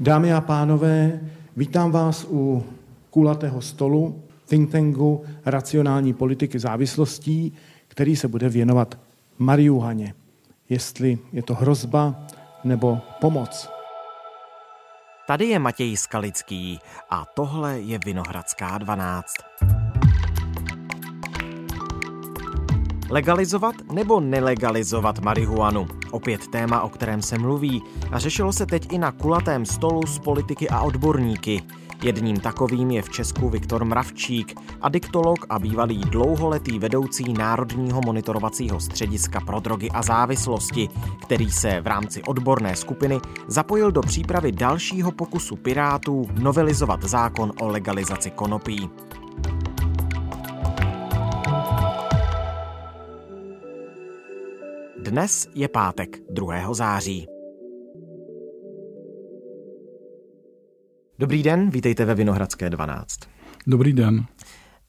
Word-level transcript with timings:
Dámy 0.00 0.32
a 0.32 0.40
pánové, 0.40 1.20
vítám 1.56 1.90
vás 1.90 2.26
u 2.30 2.64
kulatého 3.10 3.60
stolu 3.60 4.22
think 4.48 4.70
tanku 4.72 5.24
racionální 5.44 6.14
politiky 6.14 6.58
závislostí, 6.58 7.52
který 7.88 8.16
se 8.16 8.28
bude 8.28 8.48
věnovat 8.48 8.98
marihuaně. 9.38 10.14
Jestli 10.68 11.18
je 11.32 11.42
to 11.42 11.54
hrozba 11.54 12.26
nebo 12.64 12.98
pomoc. 13.20 13.68
Tady 15.26 15.46
je 15.46 15.58
Matěj 15.58 15.96
Skalický 15.96 16.78
a 17.10 17.24
tohle 17.34 17.80
je 17.80 17.98
Vinohradská 18.04 18.78
12. 18.78 19.34
Legalizovat 23.10 23.74
nebo 23.92 24.20
nelegalizovat 24.20 25.18
marihuanu? 25.18 25.86
Opět 26.10 26.48
téma, 26.48 26.82
o 26.82 26.88
kterém 26.88 27.22
se 27.22 27.38
mluví 27.38 27.82
a 28.12 28.18
řešilo 28.18 28.52
se 28.52 28.66
teď 28.66 28.92
i 28.92 28.98
na 28.98 29.12
kulatém 29.12 29.66
stolu 29.66 30.06
s 30.06 30.18
politiky 30.18 30.68
a 30.68 30.80
odborníky. 30.80 31.62
Jedním 32.02 32.40
takovým 32.40 32.90
je 32.90 33.02
v 33.02 33.10
Česku 33.10 33.48
Viktor 33.48 33.84
Mravčík, 33.84 34.60
adiktolog 34.80 35.46
a 35.48 35.58
bývalý 35.58 35.98
dlouholetý 35.98 36.78
vedoucí 36.78 37.32
Národního 37.32 38.00
monitorovacího 38.06 38.80
střediska 38.80 39.40
pro 39.40 39.60
drogy 39.60 39.90
a 39.90 40.02
závislosti, 40.02 40.88
který 41.22 41.50
se 41.50 41.80
v 41.80 41.86
rámci 41.86 42.22
odborné 42.22 42.76
skupiny 42.76 43.20
zapojil 43.46 43.92
do 43.92 44.00
přípravy 44.00 44.52
dalšího 44.52 45.12
pokusu 45.12 45.56
Pirátů 45.56 46.26
novelizovat 46.40 47.04
zákon 47.04 47.52
o 47.60 47.68
legalizaci 47.68 48.30
konopí. 48.30 48.90
Dnes 55.08 55.48
je 55.54 55.68
pátek 55.68 56.18
2. 56.30 56.74
září. 56.74 57.26
Dobrý 61.18 61.42
den, 61.42 61.70
vítejte 61.70 62.04
ve 62.04 62.14
Vinohradské 62.14 62.70
12. 62.70 63.18
Dobrý 63.66 63.92
den. 63.92 64.24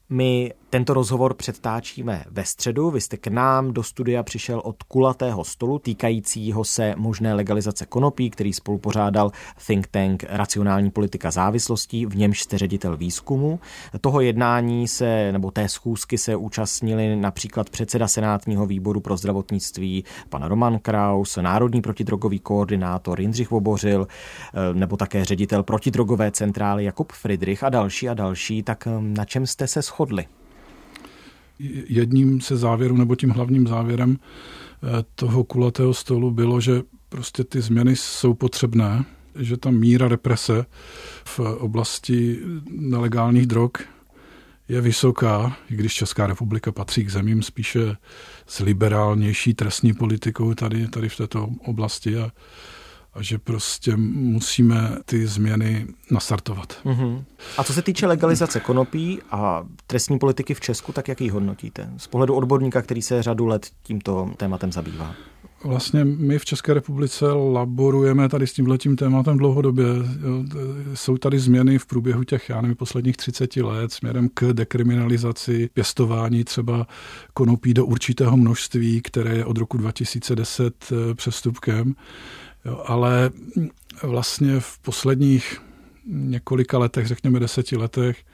My 0.08 0.52
tento 0.70 0.94
rozhovor 0.94 1.34
předtáčíme 1.34 2.24
ve 2.30 2.44
středu. 2.44 2.90
Vy 2.90 3.00
jste 3.00 3.16
k 3.16 3.26
nám 3.26 3.72
do 3.72 3.82
studia 3.82 4.22
přišel 4.22 4.60
od 4.64 4.82
kulatého 4.82 5.44
stolu 5.44 5.78
týkajícího 5.78 6.64
se 6.64 6.94
možné 6.96 7.34
legalizace 7.34 7.86
konopí, 7.86 8.30
který 8.30 8.52
spolupořádal 8.52 9.30
think 9.66 9.86
tank 9.86 10.24
Racionální 10.28 10.90
politika 10.90 11.30
závislostí, 11.30 12.06
v 12.06 12.16
němž 12.16 12.42
jste 12.42 12.58
ředitel 12.58 12.96
výzkumu. 12.96 13.60
Toho 14.00 14.20
jednání 14.20 14.88
se, 14.88 15.32
nebo 15.32 15.50
té 15.50 15.68
schůzky 15.68 16.18
se 16.18 16.36
účastnili 16.36 17.16
například 17.16 17.70
předseda 17.70 18.08
Senátního 18.08 18.66
výboru 18.66 19.00
pro 19.00 19.16
zdravotnictví, 19.16 20.04
pan 20.28 20.42
Roman 20.42 20.78
Kraus, 20.78 21.38
národní 21.40 21.82
protidrogový 21.82 22.38
koordinátor 22.38 23.20
Jindřich 23.20 23.50
Vobořil, 23.50 24.06
nebo 24.72 24.96
také 24.96 25.24
ředitel 25.24 25.62
protidrogové 25.62 26.30
centrály 26.30 26.84
Jakub 26.84 27.12
Friedrich 27.12 27.64
a 27.64 27.68
další 27.68 28.08
a 28.08 28.14
další. 28.14 28.62
Tak 28.62 28.88
na 29.00 29.24
čem 29.24 29.46
jste 29.46 29.66
se 29.66 29.82
shodli? 29.82 30.26
Jedním 31.88 32.40
se 32.40 32.56
závěrů 32.56 32.96
nebo 32.96 33.16
tím 33.16 33.30
hlavním 33.30 33.66
závěrem 33.66 34.16
eh, 34.18 34.86
toho 35.14 35.44
kulatého 35.44 35.94
stolu 35.94 36.30
bylo, 36.30 36.60
že 36.60 36.82
prostě 37.08 37.44
ty 37.44 37.60
změny 37.60 37.96
jsou 37.96 38.34
potřebné, 38.34 39.04
že 39.38 39.56
ta 39.56 39.70
míra 39.70 40.08
represe 40.08 40.66
v 41.24 41.40
oblasti 41.40 42.38
nelegálních 42.70 43.46
drog 43.46 43.70
je 44.68 44.80
vysoká, 44.80 45.56
i 45.70 45.76
když 45.76 45.94
Česká 45.94 46.26
republika 46.26 46.72
patří 46.72 47.04
k 47.04 47.10
zemím 47.10 47.42
spíše 47.42 47.96
s 48.46 48.60
liberálnější 48.60 49.54
trestní 49.54 49.92
politikou 49.92 50.54
tady, 50.54 50.88
tady 50.88 51.08
v 51.08 51.16
této 51.16 51.48
oblasti 51.64 52.18
a 52.18 52.30
a 53.14 53.22
že 53.22 53.38
prostě 53.38 53.96
musíme 53.96 54.96
ty 55.04 55.26
změny 55.26 55.86
nastartovat. 56.10 56.80
Uh-huh. 56.84 57.24
A 57.56 57.64
co 57.64 57.72
se 57.72 57.82
týče 57.82 58.06
legalizace 58.06 58.60
konopí 58.60 59.18
a 59.30 59.66
trestní 59.86 60.18
politiky 60.18 60.54
v 60.54 60.60
Česku, 60.60 60.92
tak 60.92 61.08
jak 61.08 61.20
ji 61.20 61.28
hodnotíte? 61.28 61.90
Z 61.96 62.06
pohledu 62.06 62.34
odborníka, 62.34 62.82
který 62.82 63.02
se 63.02 63.22
řadu 63.22 63.46
let 63.46 63.70
tímto 63.82 64.30
tématem 64.36 64.72
zabývá. 64.72 65.14
Vlastně 65.64 66.04
my 66.04 66.38
v 66.38 66.44
České 66.44 66.74
republice 66.74 67.26
laborujeme 67.32 68.28
tady 68.28 68.46
s 68.46 68.52
tímhletím 68.52 68.96
tématem 68.96 69.38
dlouhodobě. 69.38 69.86
Jsou 70.94 71.16
tady 71.16 71.38
změny 71.38 71.78
v 71.78 71.86
průběhu 71.86 72.24
těch, 72.24 72.48
já 72.48 72.60
nevím, 72.60 72.76
posledních 72.76 73.16
30 73.16 73.56
let 73.56 73.92
směrem 73.92 74.28
k 74.34 74.52
dekriminalizaci 74.52 75.70
pěstování 75.74 76.44
třeba 76.44 76.86
konopí 77.34 77.74
do 77.74 77.86
určitého 77.86 78.36
množství, 78.36 79.02
které 79.02 79.36
je 79.36 79.44
od 79.44 79.58
roku 79.58 79.76
2010 79.76 80.92
eh, 80.92 81.14
přestupkem. 81.14 81.94
Jo, 82.64 82.82
ale 82.86 83.30
vlastně 84.02 84.60
v 84.60 84.78
posledních 84.78 85.62
několika 86.06 86.78
letech, 86.78 87.06
řekněme 87.06 87.40
deseti 87.40 87.76
letech, 87.76 88.24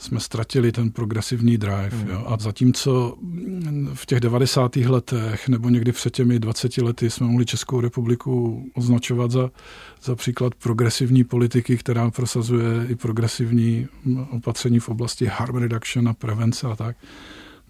jsme 0.00 0.20
ztratili 0.20 0.72
ten 0.72 0.90
progresivní 0.90 1.58
drive. 1.58 1.90
Mm. 1.92 2.10
Jo. 2.10 2.24
A 2.26 2.36
zatímco 2.40 3.16
v 3.94 4.06
těch 4.06 4.20
90. 4.20 4.76
letech 4.76 5.48
nebo 5.48 5.68
někdy 5.68 5.92
před 5.92 6.14
těmi 6.14 6.38
20 6.38 6.78
lety 6.78 7.10
jsme 7.10 7.26
mohli 7.26 7.46
Českou 7.46 7.80
republiku 7.80 8.64
označovat 8.74 9.30
za, 9.30 9.50
za 10.02 10.16
příklad 10.16 10.54
progresivní 10.54 11.24
politiky, 11.24 11.76
která 11.76 12.10
prosazuje 12.10 12.86
i 12.88 12.94
progresivní 12.96 13.88
opatření 14.30 14.80
v 14.80 14.88
oblasti 14.88 15.26
harm 15.26 15.56
reduction 15.56 16.08
a 16.08 16.14
prevence 16.14 16.66
a 16.66 16.76
tak, 16.76 16.96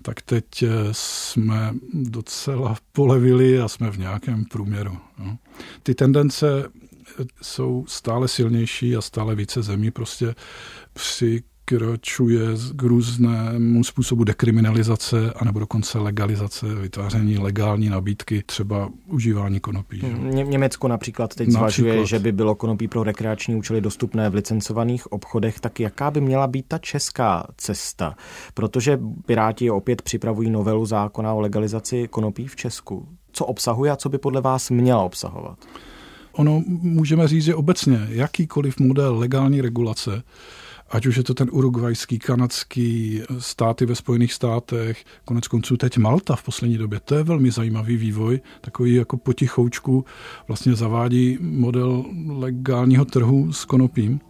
tak 0.03 0.23
teď 0.23 0.63
eh, 0.63 0.69
jsme 0.93 1.75
docela 1.93 2.77
polevili 2.93 3.61
a 3.61 3.69
jsme 3.69 3.91
v 3.91 3.99
nějakém 3.99 4.45
průměru. 4.45 4.99
No. 5.19 5.39
Ty 5.83 5.95
tendence 5.95 6.65
eh, 6.65 7.25
jsou 7.43 7.85
stále 7.89 8.29
silnější 8.29 8.97
a 8.97 9.01
stále 9.01 9.35
více 9.35 9.63
zemí 9.63 9.91
prostě 9.91 10.35
při 10.93 11.43
přikročuje 11.79 12.41
k 12.77 12.83
různému 12.83 13.85
způsobu 13.85 14.25
dekriminalizace 14.25 15.33
anebo 15.37 15.61
dokonce 15.61 15.99
legalizace, 15.99 16.67
vytváření 16.75 17.39
legální 17.39 17.89
nabídky, 17.89 18.43
třeba 18.47 18.89
užívání 19.07 19.61
konopí. 19.61 20.03
Ně- 20.23 20.45
Německo 20.45 20.89
například 20.89 21.35
teď 21.35 21.49
například. 21.49 21.71
zvažuje, 21.71 22.07
že 22.07 22.19
by 22.19 22.33
bylo 22.33 22.55
konopí 22.55 22.89
pro 22.89 23.05
rekreační 23.05 23.57
účely 23.57 23.81
dostupné 23.81 24.31
v 24.31 24.35
licencovaných 24.35 25.13
obchodech, 25.13 25.61
tak 25.61 25.81
jaká 25.81 26.11
by 26.11 26.21
měla 26.21 26.47
být 26.47 26.65
ta 26.69 26.79
česká 26.79 27.47
cesta? 27.57 28.15
Protože 28.55 29.01
Piráti 29.27 29.71
opět 29.71 30.03
připravují 30.03 30.51
novelu 30.51 30.87
zákona 30.87 31.33
o 31.35 31.41
legalizaci 31.41 32.09
konopí 32.09 32.47
v 32.47 32.57
Česku. 32.57 33.09
Co 33.33 33.45
obsahuje 33.47 33.91
a 33.91 33.97
co 33.97 34.09
by 34.09 34.19
podle 34.19 34.41
vás 34.41 34.71
měla 34.71 35.03
obsahovat? 35.03 35.59
Ono 36.33 36.63
můžeme 36.67 37.29
říct, 37.29 37.45
že 37.45 37.55
obecně 37.55 38.07
jakýkoliv 38.09 38.79
model 38.81 39.19
legální 39.19 39.61
regulace 39.61 40.23
ať 40.91 41.07
už 41.07 41.17
je 41.17 41.25
to 41.25 41.35
ten 41.35 41.49
urugvajský, 41.53 42.19
kanadský, 42.19 43.23
státy 43.39 43.87
ve 43.87 43.95
Spojených 43.95 44.33
státech, 44.33 45.05
konec 45.25 45.49
konců 45.49 45.77
teď 45.77 45.99
Malta 45.99 46.37
v 46.37 46.43
poslední 46.43 46.79
době. 46.79 47.01
To 47.05 47.15
je 47.15 47.23
velmi 47.23 47.51
zajímavý 47.51 47.97
vývoj, 47.97 48.41
takový 48.61 48.95
jako 48.95 49.17
potichoučku 49.17 50.05
vlastně 50.49 50.75
zavádí 50.75 51.39
model 51.41 52.05
legálního 52.29 53.05
trhu 53.05 53.53
s 53.53 53.65
konopím. 53.65 54.21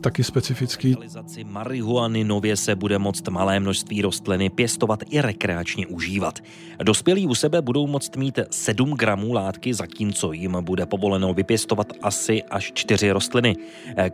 Taky 0.00 0.24
specifický. 0.24 0.96
Marihuany 1.44 2.24
nově 2.24 2.56
se 2.56 2.74
bude 2.74 2.98
moct 2.98 3.28
malé 3.28 3.60
množství 3.60 4.02
rostliny 4.02 4.50
pěstovat 4.50 5.00
i 5.10 5.20
rekreačně 5.20 5.86
užívat. 5.86 6.38
Dospělí 6.82 7.26
u 7.26 7.34
sebe 7.34 7.62
budou 7.62 7.86
moct 7.86 8.16
mít 8.16 8.38
7 8.50 8.90
gramů 8.90 9.32
látky, 9.32 9.74
zatímco 9.74 10.32
jim 10.32 10.56
bude 10.60 10.86
povoleno 10.86 11.34
vypěstovat 11.34 11.92
asi 12.02 12.42
až 12.42 12.72
4 12.74 13.10
rostliny. 13.10 13.56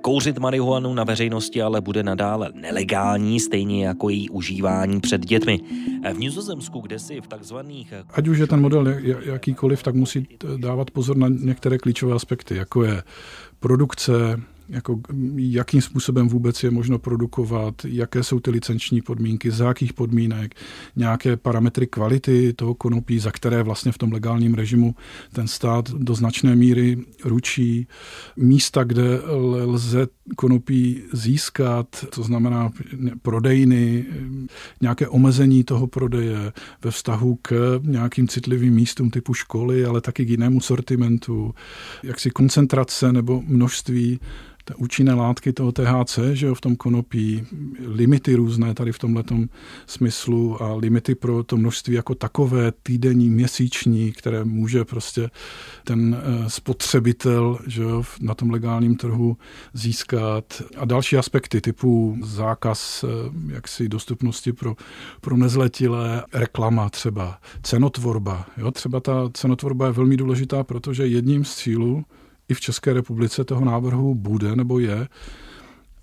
Kouřit 0.00 0.38
marihuanu 0.38 0.94
na 0.94 1.04
veřejnosti 1.04 1.62
ale 1.62 1.80
bude 1.80 2.02
nadále 2.02 2.50
nelegální, 2.54 3.40
stejně 3.40 3.86
jako 3.86 4.08
její 4.08 4.30
užívání 4.30 5.00
před 5.00 5.26
dětmi. 5.26 5.60
V 6.14 6.18
Nizozemsku, 6.18 6.80
kde 6.80 6.98
si 6.98 7.20
v 7.20 7.26
takzvaných... 7.26 7.92
Ať 8.14 8.28
už 8.28 8.38
je 8.38 8.46
ten 8.46 8.60
model 8.60 8.86
jakýkoliv, 9.24 9.82
tak 9.82 9.94
musí 9.94 10.28
dávat 10.56 10.90
pozor 10.90 11.16
na 11.16 11.28
některé 11.28 11.78
klíčové 11.78 12.14
aspekty, 12.14 12.56
jako 12.56 12.84
je 12.84 13.02
produkce, 13.60 14.12
jako 14.72 15.00
jakým 15.36 15.82
způsobem 15.82 16.28
vůbec 16.28 16.62
je 16.62 16.70
možno 16.70 16.98
produkovat, 16.98 17.74
jaké 17.84 18.22
jsou 18.22 18.40
ty 18.40 18.50
licenční 18.50 19.02
podmínky, 19.02 19.50
za 19.50 19.68
jakých 19.68 19.92
podmínek, 19.92 20.54
nějaké 20.96 21.36
parametry 21.36 21.86
kvality 21.86 22.52
toho 22.52 22.74
konopí, 22.74 23.18
za 23.18 23.30
které 23.30 23.62
vlastně 23.62 23.92
v 23.92 23.98
tom 23.98 24.12
legálním 24.12 24.54
režimu 24.54 24.94
ten 25.32 25.48
stát 25.48 25.90
do 25.90 26.14
značné 26.14 26.56
míry 26.56 26.98
ručí, 27.24 27.86
místa, 28.36 28.84
kde 28.84 29.20
lze 29.64 30.06
konopí 30.36 31.02
získat, 31.12 32.04
to 32.14 32.22
znamená 32.22 32.70
prodejny, 33.22 34.06
nějaké 34.80 35.08
omezení 35.08 35.64
toho 35.64 35.86
prodeje 35.86 36.52
ve 36.84 36.90
vztahu 36.90 37.38
k 37.42 37.80
nějakým 37.82 38.28
citlivým 38.28 38.74
místům 38.74 39.10
typu 39.10 39.34
školy, 39.34 39.84
ale 39.84 40.00
taky 40.00 40.24
k 40.24 40.28
jinému 40.28 40.60
sortimentu, 40.60 41.54
jaksi 42.02 42.30
koncentrace 42.30 43.12
nebo 43.12 43.42
množství 43.46 44.20
ta 44.64 44.74
účinné 44.76 45.14
látky 45.14 45.52
toho 45.52 45.72
THC, 45.72 46.18
že 46.32 46.46
jo, 46.46 46.54
v 46.54 46.60
tom 46.60 46.76
konopí, 46.76 47.46
limity 47.86 48.34
různé 48.34 48.74
tady 48.74 48.92
v 48.92 48.98
tomhle 48.98 49.24
smyslu 49.86 50.62
a 50.62 50.74
limity 50.74 51.14
pro 51.14 51.42
to 51.42 51.56
množství 51.56 51.94
jako 51.94 52.14
takové, 52.14 52.72
týdenní, 52.82 53.30
měsíční, 53.30 54.12
které 54.12 54.44
může 54.44 54.84
prostě 54.84 55.30
ten 55.84 56.16
eh, 56.22 56.50
spotřebitel 56.50 57.58
že 57.66 57.82
jo, 57.82 58.02
na 58.20 58.34
tom 58.34 58.50
legálním 58.50 58.96
trhu 58.96 59.36
získat 59.72 60.62
a 60.76 60.84
další 60.84 61.16
aspekty 61.16 61.60
typu 61.60 62.18
zákaz 62.24 63.04
eh, 63.04 63.08
jaksi 63.52 63.88
dostupnosti 63.88 64.52
pro, 64.52 64.76
pro 65.20 65.36
nezletilé, 65.36 66.24
reklama 66.32 66.90
třeba, 66.90 67.38
cenotvorba. 67.62 68.46
Jo, 68.56 68.70
třeba 68.70 69.00
ta 69.00 69.30
cenotvorba 69.32 69.86
je 69.86 69.92
velmi 69.92 70.16
důležitá, 70.16 70.64
protože 70.64 71.06
jedním 71.06 71.44
z 71.44 71.56
cílů 71.56 72.04
i 72.48 72.54
v 72.54 72.60
České 72.60 72.92
republice 72.92 73.44
toho 73.44 73.64
návrhu 73.64 74.14
bude 74.14 74.56
nebo 74.56 74.78
je, 74.78 75.08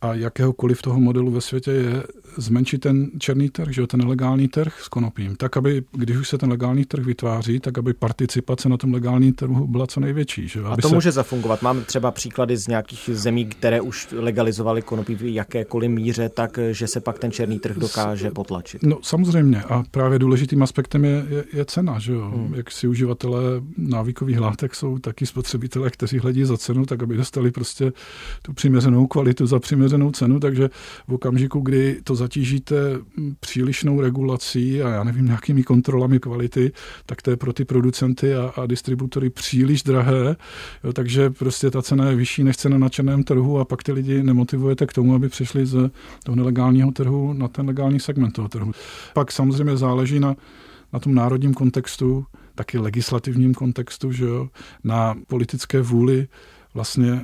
a 0.02 0.14
jakéhokoliv 0.14 0.82
toho 0.82 1.00
modelu 1.00 1.32
ve 1.32 1.42
světě 1.42 1.72
je 1.72 2.04
zmenšit 2.38 2.82
ten 2.82 3.08
černý 3.20 3.50
trh, 3.50 3.74
že 3.74 3.82
jo, 3.82 3.88
ten 3.88 4.00
nelegální 4.00 4.48
trh 4.48 4.80
s 4.82 4.88
konopím, 4.88 5.36
tak 5.36 5.58
aby, 5.58 5.84
když 5.92 6.18
už 6.18 6.30
se 6.30 6.38
ten 6.38 6.50
legální 6.50 6.86
trh 6.86 7.06
vytváří, 7.06 7.60
tak 7.60 7.78
aby 7.78 7.94
participace 7.94 8.70
na 8.70 8.78
tom 8.78 8.94
legálním 8.94 9.34
trhu 9.34 9.68
byla 9.68 9.88
co 9.88 10.00
největší. 10.00 10.48
Že 10.48 10.60
jo, 10.60 10.66
aby 10.66 10.80
a 10.80 10.82
to 10.82 10.90
se... 10.90 10.96
může 10.96 11.12
zafungovat. 11.12 11.62
Máme 11.62 11.82
třeba 11.82 12.12
příklady 12.12 12.58
z 12.58 12.68
nějakých 12.68 13.10
zemí, 13.14 13.46
které 13.46 13.82
už 13.82 14.08
legalizovali 14.12 14.82
konopí 14.82 15.16
v 15.16 15.34
jakékoliv 15.34 15.92
míře, 15.92 16.30
tak 16.30 16.60
že 16.72 16.88
se 16.88 17.00
pak 17.00 17.20
ten 17.20 17.32
černý 17.32 17.60
trh 17.60 17.78
dokáže 17.78 18.32
potlačit. 18.32 18.84
No 18.84 19.00
samozřejmě 19.02 19.62
a 19.62 19.84
právě 19.92 20.20
důležitým 20.20 20.64
aspektem 20.64 21.06
je, 21.06 21.26
je, 21.30 21.44
je 21.54 21.66
cena, 21.66 22.00
že 22.00 22.14
jo. 22.14 22.32
Hmm. 22.36 22.54
Jak 22.54 22.72
si 22.72 22.88
uživatelé 22.88 23.42
návykových 23.78 24.40
látek 24.40 24.76
jsou 24.76 25.00
taky 25.00 25.26
spotřebitelé, 25.26 25.90
kteří 25.90 26.20
hledí 26.20 26.44
za 26.44 26.58
cenu, 26.58 26.86
tak 26.86 27.04
aby 27.04 27.18
dostali 27.18 27.52
prostě 27.52 27.92
tu 28.42 28.54
přiměřenou 28.54 29.08
kvalitu 29.08 29.48
za 29.48 29.60
přiměřenou 29.60 30.12
cenu, 30.12 30.40
takže 30.40 30.70
v 31.08 31.14
okamžiku, 31.14 31.60
kdy 31.60 32.00
to 32.04 32.16
zatížíte 32.20 32.76
přílišnou 33.40 34.02
regulací 34.02 34.82
a 34.82 34.90
já 34.90 35.04
nevím, 35.04 35.26
nějakými 35.26 35.64
kontrolami 35.64 36.20
kvality, 36.20 36.72
tak 37.06 37.22
to 37.22 37.32
je 37.32 37.38
pro 37.38 37.54
ty 37.54 37.66
producenty 37.66 38.36
a, 38.36 38.54
a 38.56 38.66
distributory 38.66 39.30
příliš 39.30 39.84
drahé, 39.84 40.36
jo, 40.84 40.94
takže 40.94 41.30
prostě 41.30 41.72
ta 41.72 41.82
cena 41.82 42.10
je 42.10 42.16
vyšší 42.16 42.44
než 42.44 42.58
cena 42.58 42.78
na 42.78 42.90
černém 42.90 43.24
trhu 43.24 43.60
a 43.60 43.66
pak 43.66 43.84
ty 43.84 43.92
lidi 43.92 44.24
nemotivujete 44.24 44.86
k 44.86 44.94
tomu, 44.94 45.16
aby 45.16 45.30
přešli 45.30 45.66
z 45.66 45.90
toho 46.24 46.36
nelegálního 46.36 46.92
trhu 46.92 47.34
na 47.34 47.48
ten 47.48 47.68
legální 47.68 48.00
segment 48.00 48.32
toho 48.32 48.48
trhu. 48.48 48.72
Pak 49.14 49.32
samozřejmě 49.32 49.78
záleží 49.78 50.20
na, 50.20 50.36
na 50.94 51.00
tom 51.00 51.16
národním 51.16 51.54
kontextu, 51.54 52.26
taky 52.56 52.78
legislativním 52.78 53.54
kontextu, 53.54 54.12
že 54.12 54.26
jo, 54.26 54.50
na 54.84 55.16
politické 55.28 55.82
vůli 55.82 56.28
vlastně 56.74 57.22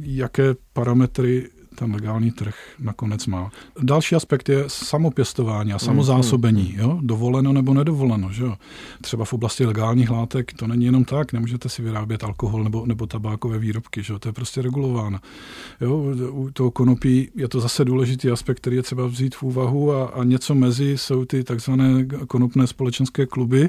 jaké 0.00 0.54
parametry 0.72 1.48
ten 1.74 1.92
legální 1.92 2.30
trh 2.30 2.54
nakonec 2.78 3.26
má. 3.26 3.50
Další 3.82 4.14
aspekt 4.14 4.48
je 4.48 4.64
samopěstování 4.66 5.72
a 5.72 5.78
samozásobení. 5.78 6.74
Jo? 6.76 6.98
Dovoleno 7.02 7.52
nebo 7.52 7.74
nedovoleno. 7.74 8.32
Že 8.32 8.42
jo? 8.44 8.54
Třeba 9.00 9.24
v 9.24 9.32
oblasti 9.32 9.66
legálních 9.66 10.10
látek 10.10 10.52
to 10.52 10.66
není 10.66 10.84
jenom 10.84 11.04
tak, 11.04 11.32
nemůžete 11.32 11.68
si 11.68 11.82
vyrábět 11.82 12.24
alkohol 12.24 12.64
nebo, 12.64 12.86
nebo 12.86 13.06
tabákové 13.06 13.58
výrobky. 13.58 14.02
Že 14.02 14.12
jo? 14.12 14.18
To 14.18 14.28
je 14.28 14.32
prostě 14.32 14.62
regulováno. 14.62 15.18
Jo? 15.80 15.96
U 16.30 16.50
toho 16.50 16.70
konopí 16.70 17.30
je 17.34 17.48
to 17.48 17.60
zase 17.60 17.84
důležitý 17.84 18.30
aspekt, 18.30 18.56
který 18.56 18.76
je 18.76 18.82
třeba 18.82 19.06
vzít 19.06 19.34
v 19.34 19.42
úvahu 19.42 19.92
a, 19.92 20.04
a 20.04 20.24
něco 20.24 20.54
mezi 20.54 20.98
jsou 20.98 21.24
ty 21.24 21.44
takzvané 21.44 22.04
konopné 22.04 22.66
společenské 22.66 23.26
kluby, 23.26 23.68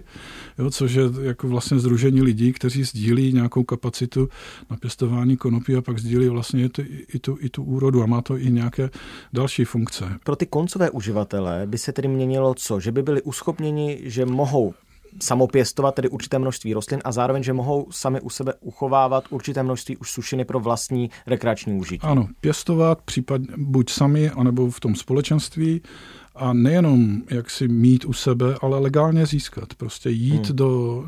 jo? 0.59 0.69
což 0.69 0.93
je 0.93 1.03
jako 1.21 1.47
vlastně 1.47 1.79
združení 1.79 2.21
lidí, 2.21 2.53
kteří 2.53 2.83
sdílí 2.83 3.33
nějakou 3.33 3.63
kapacitu 3.63 4.29
na 4.69 4.77
pěstování 4.77 5.37
konopí 5.37 5.75
a 5.75 5.81
pak 5.81 5.99
sdílí 5.99 6.29
vlastně 6.29 6.65
i 6.65 6.69
tu, 6.69 6.81
i 7.13 7.19
tu, 7.19 7.37
i 7.39 7.49
tu 7.49 7.63
úrodu 7.63 7.94
obchodu 7.95 8.03
a 8.03 8.05
má 8.05 8.21
to 8.21 8.37
i 8.37 8.51
nějaké 8.51 8.89
další 9.33 9.65
funkce. 9.65 10.05
Pro 10.23 10.35
ty 10.35 10.45
koncové 10.45 10.89
uživatele 10.89 11.63
by 11.65 11.77
se 11.77 11.91
tedy 11.91 12.07
měnilo 12.07 12.53
co? 12.53 12.79
Že 12.79 12.91
by 12.91 13.03
byli 13.03 13.21
uschopněni, 13.21 13.99
že 14.03 14.25
mohou 14.25 14.73
samopěstovat 15.21 15.95
tedy 15.95 16.09
určité 16.09 16.39
množství 16.39 16.73
rostlin 16.73 17.01
a 17.03 17.11
zároveň, 17.11 17.43
že 17.43 17.53
mohou 17.53 17.87
sami 17.91 18.21
u 18.21 18.29
sebe 18.29 18.53
uchovávat 18.59 19.23
určité 19.29 19.63
množství 19.63 19.97
už 19.97 20.11
sušiny 20.11 20.45
pro 20.45 20.59
vlastní 20.59 21.09
rekreační 21.27 21.79
užití. 21.79 22.07
Ano, 22.07 22.27
pěstovat 22.41 23.01
případně 23.05 23.47
buď 23.57 23.89
sami, 23.89 24.29
anebo 24.29 24.71
v 24.71 24.79
tom 24.79 24.95
společenství 24.95 25.81
a 26.35 26.53
nejenom 26.53 27.21
jak 27.31 27.49
si 27.49 27.67
mít 27.67 28.05
u 28.05 28.13
sebe, 28.13 28.55
ale 28.61 28.79
legálně 28.79 29.25
získat. 29.25 29.73
Prostě 29.73 30.09
jít 30.09 30.45
hmm. 30.45 30.55
do, 30.55 31.03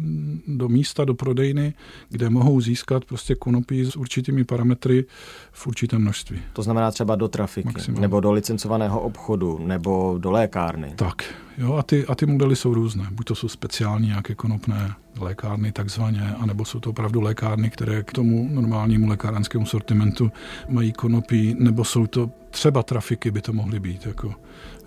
do 0.47 0.69
místa, 0.69 1.06
do 1.06 1.13
prodejny, 1.13 1.74
kde 2.09 2.29
mohou 2.29 2.62
získat 2.62 3.06
prostě 3.06 3.35
konopí 3.35 3.85
s 3.85 3.95
určitými 3.95 4.44
parametry 4.44 5.06
v 5.51 5.68
určitém 5.68 6.01
množství. 6.01 6.39
To 6.53 6.63
znamená 6.63 6.91
třeba 6.91 7.15
do 7.15 7.27
trafiky, 7.27 7.69
Maximum. 7.74 8.01
nebo 8.01 8.19
do 8.19 8.31
licencovaného 8.31 9.01
obchodu, 9.01 9.59
nebo 9.65 10.15
do 10.18 10.31
lékárny. 10.31 10.94
Tak, 10.95 11.24
jo, 11.57 11.74
a 11.74 11.83
ty, 11.83 12.06
a 12.06 12.15
ty 12.15 12.25
modely 12.25 12.56
jsou 12.56 12.74
různé. 12.74 13.07
Buď 13.12 13.25
to 13.25 13.36
jsou 13.36 13.48
speciální 13.48 14.07
nějaké 14.07 14.36
konopné 14.36 14.94
lékárny 15.19 15.71
takzvaně, 15.71 16.33
anebo 16.39 16.65
jsou 16.65 16.80
to 16.80 16.89
opravdu 16.89 17.21
lékárny, 17.21 17.69
které 17.69 18.04
k 18.04 18.13
tomu 18.13 18.50
normálnímu 18.51 19.07
lékárenskému 19.07 19.65
sortimentu 19.65 20.31
mají 20.69 20.92
konopí, 20.92 21.56
nebo 21.59 21.83
jsou 21.83 22.07
to 22.07 22.30
třeba 22.51 22.83
trafiky 22.83 23.31
by 23.31 23.42
to 23.42 23.54
mohly 23.54 23.80
být 23.80 24.06
jako 24.06 24.33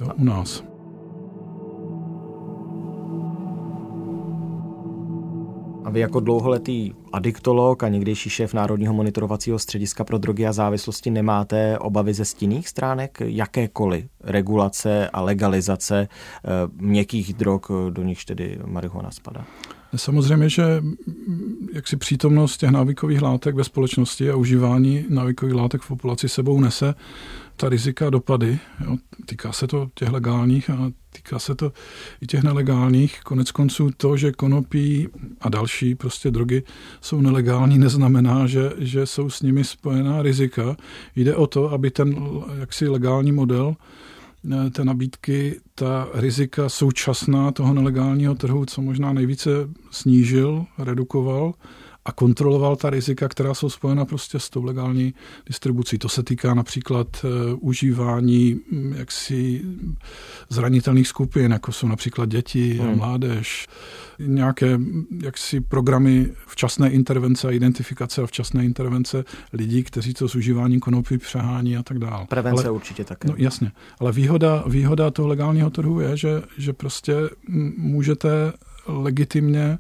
jo, 0.00 0.08
u 0.16 0.24
nás. 0.24 0.64
A 5.90 5.92
vy 5.92 6.00
jako 6.00 6.20
dlouholetý 6.20 6.92
adiktolog 7.12 7.82
a 7.82 7.88
někdejší 7.88 8.30
šéf 8.30 8.54
Národního 8.54 8.94
monitorovacího 8.94 9.58
střediska 9.58 10.04
pro 10.04 10.18
drogy 10.18 10.46
a 10.46 10.52
závislosti 10.52 11.10
nemáte 11.10 11.78
obavy 11.78 12.14
ze 12.14 12.24
stinných 12.24 12.68
stránek 12.68 13.18
jakékoliv 13.20 14.04
regulace 14.20 15.10
a 15.10 15.20
legalizace 15.20 16.08
eh, 16.08 16.48
měkkých 16.76 17.34
drog, 17.34 17.60
do 17.90 18.02
nichž 18.02 18.24
tedy 18.24 18.58
marihuana 18.64 19.10
spadá? 19.10 19.44
Samozřejmě, 19.96 20.48
že 20.48 20.82
jaksi 21.72 21.96
přítomnost 21.96 22.56
těch 22.56 22.70
návykových 22.70 23.22
látek 23.22 23.54
ve 23.54 23.64
společnosti 23.64 24.30
a 24.30 24.36
užívání 24.36 25.04
návykových 25.08 25.54
látek 25.54 25.80
v 25.80 25.88
populaci 25.88 26.28
sebou 26.28 26.60
nese 26.60 26.94
ta 27.60 27.68
rizika 27.68 28.10
dopady. 28.10 28.58
Jo. 28.84 28.96
Týká 29.26 29.52
se 29.52 29.66
to 29.66 29.88
těch 29.94 30.08
legálních 30.08 30.70
a 30.70 30.90
týká 31.12 31.38
se 31.38 31.54
to 31.54 31.72
i 32.20 32.26
těch 32.26 32.42
nelegálních. 32.42 33.20
Konec 33.24 33.50
konců 33.50 33.90
to, 33.96 34.16
že 34.16 34.32
konopí 34.32 35.08
a 35.40 35.48
další 35.48 35.94
prostě 35.94 36.30
drogy 36.30 36.62
jsou 37.00 37.20
nelegální, 37.20 37.78
neznamená, 37.78 38.46
že, 38.46 38.72
že 38.78 39.06
jsou 39.06 39.30
s 39.30 39.42
nimi 39.42 39.64
spojená 39.64 40.22
rizika. 40.22 40.76
Jde 41.16 41.36
o 41.36 41.46
to, 41.46 41.72
aby 41.72 41.90
ten 41.90 42.16
jaksi 42.60 42.88
legální 42.88 43.32
model 43.32 43.76
Eh, 44.44 44.70
té 44.70 44.84
nabídky 44.84 45.60
ta 45.74 46.08
rizika 46.14 46.68
současná 46.68 47.52
toho 47.52 47.74
nelegálního 47.74 48.34
trhu 48.34 48.66
co 48.66 48.82
možná 48.82 49.12
nejvíce 49.12 49.50
snížil, 49.90 50.64
redukoval 50.78 51.54
a 52.10 52.12
kontroloval 52.12 52.76
ta 52.76 52.90
rizika, 52.90 53.28
která 53.28 53.54
jsou 53.54 53.70
spojena 53.70 54.04
prostě 54.04 54.38
s 54.38 54.50
tou 54.50 54.64
legální 54.64 55.14
distribucí. 55.46 55.98
To 55.98 56.08
se 56.08 56.22
týká 56.22 56.54
například 56.54 57.06
uh, 57.24 57.30
užívání 57.60 58.60
mm, 58.72 58.94
jaksi 58.96 59.62
zranitelných 60.48 61.08
skupin, 61.08 61.52
jako 61.52 61.72
jsou 61.72 61.88
například 61.88 62.28
děti 62.28 62.74
hmm. 62.74 62.90
a 62.90 62.94
mládež, 62.94 63.66
nějaké 64.18 64.78
mm, 64.78 65.04
jaksi 65.22 65.60
programy 65.60 66.30
včasné 66.46 66.90
intervence 66.90 67.48
a 67.48 67.50
identifikace 67.50 68.22
a 68.22 68.26
včasné 68.26 68.64
intervence 68.64 69.24
lidí, 69.52 69.82
kteří 69.82 70.14
to 70.14 70.28
s 70.28 70.34
užíváním 70.34 70.80
konopí 70.80 71.18
přehání 71.18 71.76
a 71.76 71.82
tak 71.82 71.98
dále. 71.98 72.26
Prevence 72.28 72.64
ale, 72.64 72.70
určitě 72.70 73.04
také. 73.04 73.28
No, 73.28 73.34
jasně, 73.36 73.72
ale 74.00 74.12
výhoda, 74.12 74.64
výhoda 74.66 75.10
toho 75.10 75.28
legálního 75.28 75.70
trhu 75.70 76.00
je, 76.00 76.16
že, 76.16 76.42
že 76.58 76.72
prostě 76.72 77.14
můžete 77.76 78.52
legitimně 78.86 79.78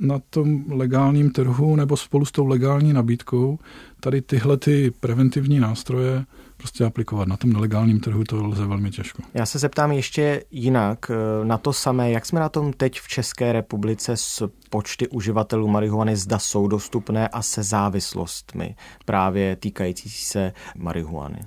na 0.00 0.20
tom 0.30 0.64
legálním 0.70 1.30
trhu 1.30 1.76
nebo 1.76 1.96
spolu 1.96 2.24
s 2.24 2.32
tou 2.32 2.46
legální 2.46 2.92
nabídkou 2.92 3.58
tady 4.00 4.22
tyhle 4.22 4.56
ty 4.56 4.92
preventivní 5.00 5.60
nástroje 5.60 6.24
prostě 6.56 6.84
aplikovat. 6.84 7.28
Na 7.28 7.36
tom 7.36 7.52
nelegálním 7.52 8.00
trhu 8.00 8.24
to 8.24 8.46
lze 8.46 8.66
velmi 8.66 8.90
těžko. 8.90 9.22
Já 9.34 9.46
se 9.46 9.58
zeptám 9.58 9.92
ještě 9.92 10.44
jinak 10.50 11.10
eh, 11.10 11.44
na 11.44 11.58
to 11.58 11.72
samé. 11.72 12.10
Jak 12.10 12.26
jsme 12.26 12.40
na 12.40 12.48
tom 12.48 12.72
teď 12.72 13.00
v 13.00 13.08
České 13.08 13.52
republice 13.52 14.12
s 14.16 14.48
počty 14.70 15.08
uživatelů 15.08 15.68
marihuany, 15.68 16.16
zda 16.16 16.38
jsou 16.38 16.68
dostupné 16.68 17.28
a 17.28 17.42
se 17.42 17.62
závislostmi 17.62 18.76
právě 19.04 19.56
týkající 19.56 20.10
se 20.10 20.52
marihuany? 20.76 21.38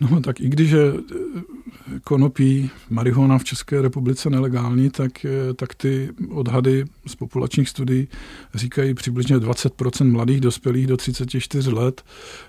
No 0.00 0.20
tak 0.20 0.40
i 0.40 0.48
když 0.48 0.70
je 0.70 0.92
eh, 0.92 2.00
konopí 2.04 2.70
marihuana 2.90 3.38
v 3.38 3.44
České 3.44 3.82
republice 3.82 4.30
nelegální, 4.30 4.90
tak, 4.90 5.24
eh, 5.24 5.54
tak 5.54 5.74
ty 5.74 6.10
odhady 6.30 6.84
z 7.06 7.14
populačních 7.14 7.68
studií 7.68 8.08
říkají 8.54 8.94
přibližně 8.94 9.36
20% 9.38 10.12
mladých 10.12 10.40
dospělých 10.40 10.86
do 10.86 10.96
34 10.96 11.70
let 11.70 12.04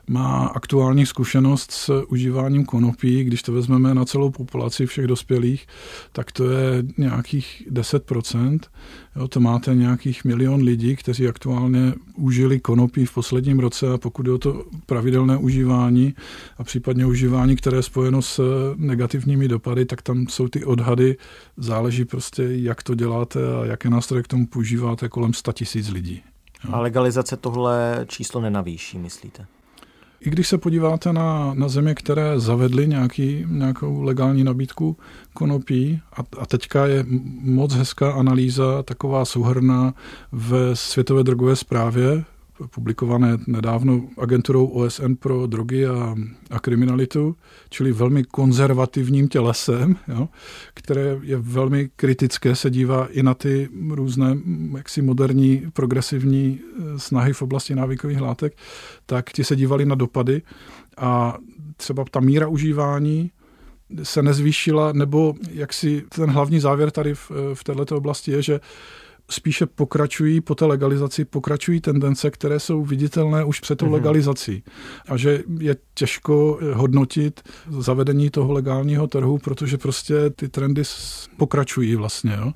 má 0.07 0.47
aktuální 0.47 1.05
zkušenost 1.05 1.71
s 1.71 2.03
užíváním 2.07 2.65
konopí. 2.65 3.23
Když 3.23 3.43
to 3.43 3.51
vezmeme 3.51 3.93
na 3.93 4.05
celou 4.05 4.29
populaci 4.29 4.85
všech 4.85 5.07
dospělých, 5.07 5.67
tak 6.11 6.31
to 6.31 6.49
je 6.49 6.83
nějakých 6.97 7.63
10%. 7.71 8.59
Jo, 9.17 9.27
to 9.27 9.39
máte 9.39 9.75
nějakých 9.75 10.25
milion 10.25 10.61
lidí, 10.61 10.95
kteří 10.95 11.27
aktuálně 11.27 11.93
užili 12.15 12.59
konopí 12.59 13.05
v 13.05 13.13
posledním 13.13 13.59
roce 13.59 13.93
a 13.93 13.97
pokud 13.97 14.25
je 14.25 14.31
o 14.31 14.37
to 14.37 14.63
pravidelné 14.85 15.37
užívání 15.37 16.13
a 16.57 16.63
případně 16.63 17.05
užívání, 17.05 17.55
které 17.55 17.77
je 17.77 17.83
spojeno 17.83 18.21
s 18.21 18.41
negativními 18.75 19.47
dopady, 19.47 19.85
tak 19.85 20.01
tam 20.01 20.27
jsou 20.27 20.47
ty 20.47 20.65
odhady, 20.65 21.17
záleží 21.57 22.05
prostě, 22.05 22.43
jak 22.43 22.83
to 22.83 22.95
děláte 22.95 23.39
a 23.61 23.65
jaké 23.65 23.89
nástroje 23.89 24.23
k 24.23 24.27
tomu 24.27 24.47
používáte, 24.47 25.09
kolem 25.09 25.33
100 25.33 25.51
tisíc 25.51 25.89
lidí. 25.89 26.21
Jo. 26.65 26.73
A 26.73 26.79
legalizace 26.79 27.37
tohle 27.37 28.05
číslo 28.07 28.41
nenavýší, 28.41 28.99
myslíte? 28.99 29.45
I 30.21 30.29
když 30.29 30.47
se 30.47 30.57
podíváte 30.57 31.13
na, 31.13 31.53
na 31.53 31.67
země, 31.67 31.95
které 31.95 32.39
zavedly 32.39 32.87
nějaký, 32.87 33.45
nějakou 33.49 34.01
legální 34.01 34.43
nabídku 34.43 34.97
konopí, 35.33 36.01
a, 36.13 36.21
a 36.39 36.45
teďka 36.45 36.85
je 36.85 37.05
moc 37.41 37.73
hezká 37.73 38.11
analýza, 38.11 38.83
taková 38.83 39.25
souhrná 39.25 39.93
v 40.31 40.75
Světové 40.75 41.23
drogové 41.23 41.55
zprávě, 41.55 42.23
publikované 42.65 43.37
nedávno 43.47 44.01
agenturou 44.17 44.65
OSN 44.65 45.13
pro 45.13 45.47
drogy 45.47 45.85
a, 45.85 46.15
a 46.49 46.59
kriminalitu, 46.59 47.35
čili 47.69 47.91
velmi 47.91 48.23
konzervativním 48.23 49.27
tělesem, 49.27 49.95
jo, 50.07 50.29
které 50.73 51.19
je 51.21 51.37
velmi 51.37 51.89
kritické, 51.95 52.55
se 52.55 52.69
dívá 52.69 53.07
i 53.11 53.23
na 53.23 53.33
ty 53.33 53.69
různé 53.89 54.37
jaksi 54.77 55.01
moderní 55.01 55.63
progresivní 55.73 56.59
eh, 56.59 56.99
snahy 56.99 57.33
v 57.33 57.41
oblasti 57.41 57.75
návykových 57.75 58.21
látek, 58.21 58.57
tak 59.05 59.31
ti 59.31 59.43
se 59.43 59.55
dívali 59.55 59.85
na 59.85 59.95
dopady 59.95 60.41
a 60.97 61.37
třeba 61.77 62.05
ta 62.11 62.19
míra 62.19 62.47
užívání 62.47 63.31
se 64.03 64.23
nezvýšila, 64.23 64.91
nebo 64.91 65.35
jak 65.51 65.73
si 65.73 66.03
ten 66.09 66.29
hlavní 66.29 66.59
závěr 66.59 66.91
tady 66.91 67.13
v, 67.13 67.31
v 67.53 67.63
této 67.63 67.97
oblasti 67.97 68.31
je, 68.31 68.41
že 68.41 68.59
spíše 69.31 69.65
pokračují 69.65 70.41
po 70.41 70.55
té 70.55 70.65
legalizaci, 70.65 71.25
pokračují 71.25 71.81
tendence, 71.81 72.31
které 72.31 72.59
jsou 72.59 72.83
viditelné 72.83 73.43
už 73.43 73.59
před 73.59 73.75
tou 73.75 73.85
mm-hmm. 73.85 73.91
legalizací. 73.91 74.63
A 75.09 75.17
že 75.17 75.43
je 75.59 75.75
těžko 75.93 76.59
hodnotit 76.73 77.41
zavedení 77.79 78.29
toho 78.29 78.51
legálního 78.51 79.07
trhu, 79.07 79.37
protože 79.37 79.77
prostě 79.77 80.29
ty 80.29 80.49
trendy 80.49 80.83
pokračují 81.37 81.95
vlastně. 81.95 82.37
Jo. 82.39 82.53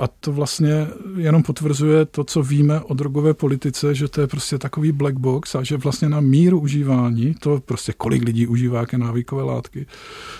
A 0.00 0.08
to 0.20 0.32
vlastně 0.32 0.86
jenom 1.16 1.42
potvrzuje 1.42 2.04
to, 2.04 2.24
co 2.24 2.42
víme 2.42 2.80
o 2.80 2.94
drogové 2.94 3.34
politice, 3.34 3.94
že 3.94 4.08
to 4.08 4.20
je 4.20 4.26
prostě 4.26 4.58
takový 4.58 4.92
black 4.92 5.16
box 5.16 5.54
a 5.54 5.62
že 5.62 5.76
vlastně 5.76 6.08
na 6.08 6.20
míru 6.20 6.60
užívání, 6.60 7.34
to 7.34 7.60
prostě 7.64 7.92
kolik 7.92 8.22
lidí 8.22 8.46
užívá 8.46 8.80
jaké 8.80 8.98
návykové 8.98 9.42
látky, 9.42 9.86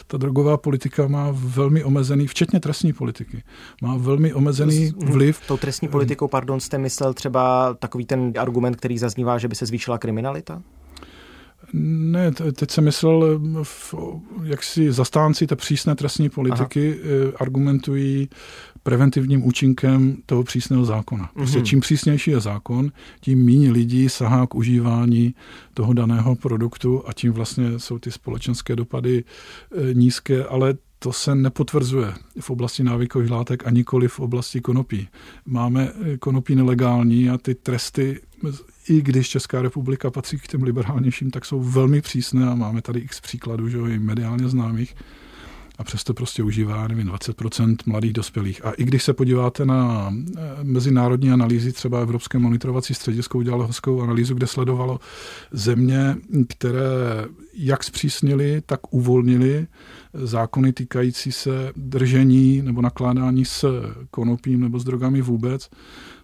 ta 0.06 0.16
drogová 0.16 0.56
politika 0.56 1.08
má 1.08 1.28
velmi 1.32 1.84
omezený, 1.84 2.26
včetně 2.26 2.60
trestní 2.60 2.92
politiky, 2.92 3.42
má 3.82 3.96
velmi 3.96 4.34
omezený 4.34 4.92
vliv. 5.04 5.40
Tou 5.46 5.56
trestní 5.56 5.88
politikou, 5.88 6.28
pardon, 6.28 6.60
jste 6.60 6.78
myslel 6.78 7.14
třeba 7.14 7.74
takový 7.74 8.04
ten 8.04 8.32
argument, 8.38 8.76
který 8.76 8.98
zaznívá, 8.98 9.38
že 9.38 9.48
by 9.48 9.54
se 9.54 9.66
zvýšila 9.66 9.98
kriminalita? 9.98 10.62
Ne, 11.72 12.32
teď 12.32 12.70
jsem 12.70 12.84
myslel, 12.84 13.40
jak 14.42 14.62
si 14.62 14.92
zastánci 14.92 15.46
té 15.46 15.56
přísné 15.56 15.94
trestní 15.94 16.28
politiky 16.28 17.00
Aha. 17.02 17.12
Eh, 17.28 17.32
argumentují 17.40 18.28
preventivním 18.82 19.44
účinkem 19.44 20.16
toho 20.26 20.42
přísného 20.42 20.84
zákona. 20.84 21.30
Prostě 21.34 21.58
mm-hmm. 21.58 21.64
čím 21.64 21.80
přísnější 21.80 22.30
je 22.30 22.40
zákon, 22.40 22.92
tím 23.20 23.44
méně 23.44 23.72
lidí 23.72 24.08
sahá 24.08 24.46
k 24.46 24.54
užívání 24.54 25.34
toho 25.74 25.92
daného 25.92 26.34
produktu 26.34 27.02
a 27.06 27.12
tím 27.12 27.32
vlastně 27.32 27.78
jsou 27.78 27.98
ty 27.98 28.10
společenské 28.10 28.76
dopady 28.76 29.24
e, 29.90 29.94
nízké, 29.94 30.44
ale 30.44 30.74
to 30.98 31.12
se 31.12 31.34
nepotvrzuje 31.34 32.12
v 32.40 32.50
oblasti 32.50 32.84
návykových 32.84 33.30
látek 33.30 33.66
a 33.66 33.70
nikoli 33.70 34.08
v 34.08 34.20
oblasti 34.20 34.60
konopí. 34.60 35.08
Máme 35.46 35.92
e, 36.02 36.18
konopí 36.18 36.54
nelegální 36.54 37.30
a 37.30 37.38
ty 37.38 37.54
tresty, 37.54 38.20
i 38.88 39.02
když 39.02 39.28
Česká 39.28 39.62
republika 39.62 40.10
patří 40.10 40.38
k 40.38 40.46
těm 40.46 40.62
liberálnějším, 40.62 41.30
tak 41.30 41.44
jsou 41.44 41.60
velmi 41.60 42.00
přísné 42.00 42.46
a 42.46 42.54
máme 42.54 42.82
tady 42.82 43.00
x 43.00 43.20
příkladů, 43.20 43.68
že 43.68 43.76
jo, 43.76 43.86
i 43.86 43.98
mediálně 43.98 44.48
známých 44.48 44.94
a 45.78 45.84
přesto 45.84 46.14
prostě 46.14 46.42
užívá, 46.42 46.88
nevím, 46.88 47.08
20% 47.08 47.76
mladých 47.86 48.12
dospělých. 48.12 48.64
A 48.64 48.70
i 48.70 48.84
když 48.84 49.02
se 49.02 49.12
podíváte 49.12 49.64
na 49.64 50.12
eh, 50.12 50.40
mezinárodní 50.62 51.30
analýzy, 51.30 51.72
třeba 51.72 52.00
Evropské 52.00 52.38
monitorovací 52.38 52.94
středisko 52.94 53.38
udělalo 53.38 53.66
hezkou 53.66 54.02
analýzu, 54.02 54.34
kde 54.34 54.46
sledovalo 54.46 55.00
země, 55.52 56.16
které 56.48 56.80
jak 57.54 57.84
zpřísnili, 57.84 58.62
tak 58.66 58.94
uvolnili 58.94 59.66
zákony 60.14 60.72
týkající 60.72 61.32
se 61.32 61.72
držení 61.76 62.62
nebo 62.62 62.82
nakládání 62.82 63.44
s 63.44 63.82
konopím 64.10 64.60
nebo 64.60 64.78
s 64.78 64.84
drogami 64.84 65.22
vůbec, 65.22 65.70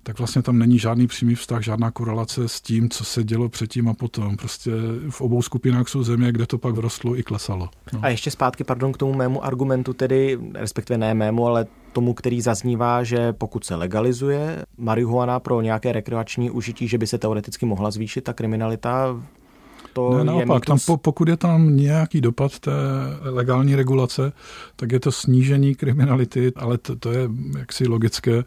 tak 0.02 0.18
vlastně 0.18 0.42
tam 0.42 0.58
není 0.58 0.78
žádný 0.78 1.06
přímý 1.06 1.34
vztah, 1.34 1.62
žádná 1.62 1.90
korelace 1.90 2.48
s 2.48 2.60
tím, 2.60 2.90
co 2.90 3.04
se 3.04 3.24
dělo 3.24 3.48
předtím 3.48 3.88
a 3.88 3.94
potom. 3.94 4.36
Prostě 4.36 4.70
v 5.10 5.20
obou 5.20 5.42
skupinách 5.42 5.88
jsou 5.88 6.02
země, 6.02 6.32
kde 6.32 6.46
to 6.46 6.58
pak 6.58 6.74
vrostlo 6.74 7.18
i 7.18 7.22
klesalo. 7.22 7.68
No. 7.92 8.00
A 8.02 8.08
ještě 8.08 8.30
zpátky, 8.30 8.64
pardon, 8.64 8.92
k 8.92 8.96
tomu 8.96 9.14
mému 9.14 9.44
argumentu, 9.44 9.92
tedy, 9.92 10.38
respektive 10.54 10.98
ne 10.98 11.14
mému, 11.14 11.46
ale 11.46 11.66
tomu, 11.92 12.14
který 12.14 12.40
zaznívá, 12.40 13.04
že 13.04 13.32
pokud 13.32 13.64
se 13.64 13.74
legalizuje 13.74 14.64
marihuana 14.78 15.40
pro 15.40 15.60
nějaké 15.60 15.92
rekreační 15.92 16.50
užití, 16.50 16.88
že 16.88 16.98
by 16.98 17.06
se 17.06 17.18
teoreticky 17.18 17.66
mohla 17.66 17.90
zvýšit 17.90 18.24
ta 18.24 18.32
kriminalita 18.32 19.22
to 19.98 20.18
ne, 20.18 20.24
naopak, 20.24 20.64
tam, 20.66 20.78
po, 20.86 20.96
pokud 20.96 21.28
je 21.28 21.36
tam 21.36 21.76
nějaký 21.76 22.20
dopad 22.20 22.58
té 22.58 22.72
legální 23.20 23.74
regulace, 23.74 24.32
tak 24.76 24.92
je 24.92 25.00
to 25.00 25.12
snížení 25.12 25.74
kriminality, 25.74 26.52
ale 26.56 26.78
to, 26.78 26.96
to 26.96 27.12
je 27.12 27.28
jaksi 27.58 27.88
logické. 27.88 28.44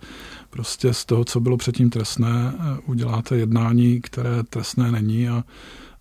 Prostě 0.50 0.93
z 0.93 1.05
toho, 1.05 1.25
co 1.25 1.39
bylo 1.39 1.58
předtím 1.58 1.89
trestné, 1.89 2.53
uděláte 2.86 3.38
jednání, 3.38 4.01
které 4.01 4.43
trestné 4.50 4.91
není 4.91 5.29
a 5.29 5.43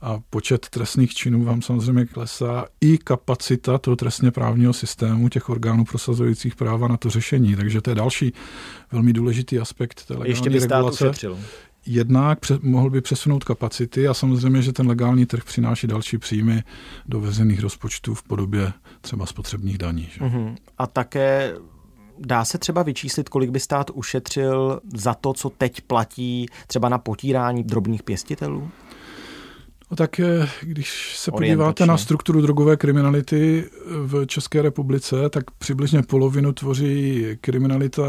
a 0.02 0.18
počet 0.30 0.68
trestných 0.68 1.14
činů 1.14 1.44
vám 1.44 1.62
samozřejmě 1.62 2.06
klesá 2.06 2.64
i 2.80 2.98
kapacita 2.98 3.78
toho 3.78 3.96
trestně 3.96 4.30
právního 4.30 4.72
systému, 4.72 5.28
těch 5.28 5.48
orgánů 5.48 5.84
prosazujících 5.84 6.56
práva 6.56 6.88
na 6.88 6.96
to 6.96 7.10
řešení. 7.10 7.56
Takže 7.56 7.80
to 7.80 7.90
je 7.90 7.94
další 7.94 8.32
velmi 8.92 9.12
důležitý 9.12 9.58
aspekt 9.58 10.06
té 10.06 10.14
legální 10.14 10.30
Ještě 10.30 10.50
by 10.50 10.58
regulace. 10.58 11.04
Ušetřil 11.04 11.38
jednak 11.86 12.38
mohl 12.62 12.90
by 12.90 13.00
přesunout 13.00 13.44
kapacity 13.44 14.08
a 14.08 14.14
samozřejmě, 14.14 14.62
že 14.62 14.72
ten 14.72 14.86
legální 14.88 15.26
trh 15.26 15.44
přináší 15.44 15.86
další 15.86 16.18
příjmy 16.18 16.62
do 17.06 17.20
veřejných 17.20 17.60
rozpočtů 17.60 18.14
v 18.14 18.22
podobě 18.22 18.72
třeba 19.00 19.26
spotřebních 19.26 19.78
daní. 19.78 20.08
Že? 20.12 20.20
Uh-huh. 20.20 20.54
A 20.78 20.86
také 20.86 21.54
Dá 22.26 22.44
se 22.44 22.58
třeba 22.58 22.82
vyčíslit, 22.82 23.28
kolik 23.28 23.50
by 23.50 23.60
stát 23.60 23.90
ušetřil 23.94 24.80
za 24.94 25.14
to, 25.14 25.32
co 25.32 25.50
teď 25.50 25.80
platí 25.80 26.46
třeba 26.66 26.88
na 26.88 26.98
potírání 26.98 27.64
drobných 27.64 28.02
pěstitelů? 28.02 28.70
No 29.90 29.96
tak 29.96 30.20
když 30.62 31.16
se 31.16 31.30
podíváte 31.30 31.86
na 31.86 31.96
strukturu 31.96 32.40
drogové 32.40 32.76
kriminality 32.76 33.70
v 33.86 34.26
České 34.26 34.62
republice, 34.62 35.30
tak 35.30 35.50
přibližně 35.50 36.02
polovinu 36.02 36.52
tvoří 36.52 37.26
kriminalita 37.40 38.02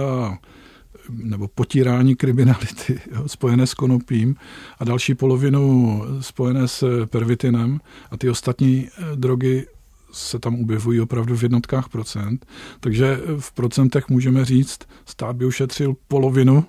nebo 1.10 1.48
potírání 1.48 2.15
kriminality 2.15 3.00
jo, 3.15 3.27
spojené 3.27 3.67
s 3.67 3.74
konopím 3.74 4.36
a 4.79 4.86
další 4.86 5.15
polovinu 5.15 6.03
spojené 6.20 6.67
s 6.67 7.05
pervitinem 7.05 7.79
a 8.12 8.17
ty 8.17 8.29
ostatní 8.29 8.88
eh, 8.88 9.15
drogy 9.15 9.67
se 10.13 10.39
tam 10.39 10.62
objevují 10.62 11.01
opravdu 11.01 11.36
v 11.36 11.43
jednotkách 11.43 11.89
procent. 11.89 12.46
Takže 12.79 13.20
v 13.39 13.51
procentech 13.51 14.10
můžeme 14.10 14.46
říct, 14.46 14.79
stát 15.05 15.36
by 15.36 15.46
ušetřil 15.46 15.96
polovinu 16.08 16.65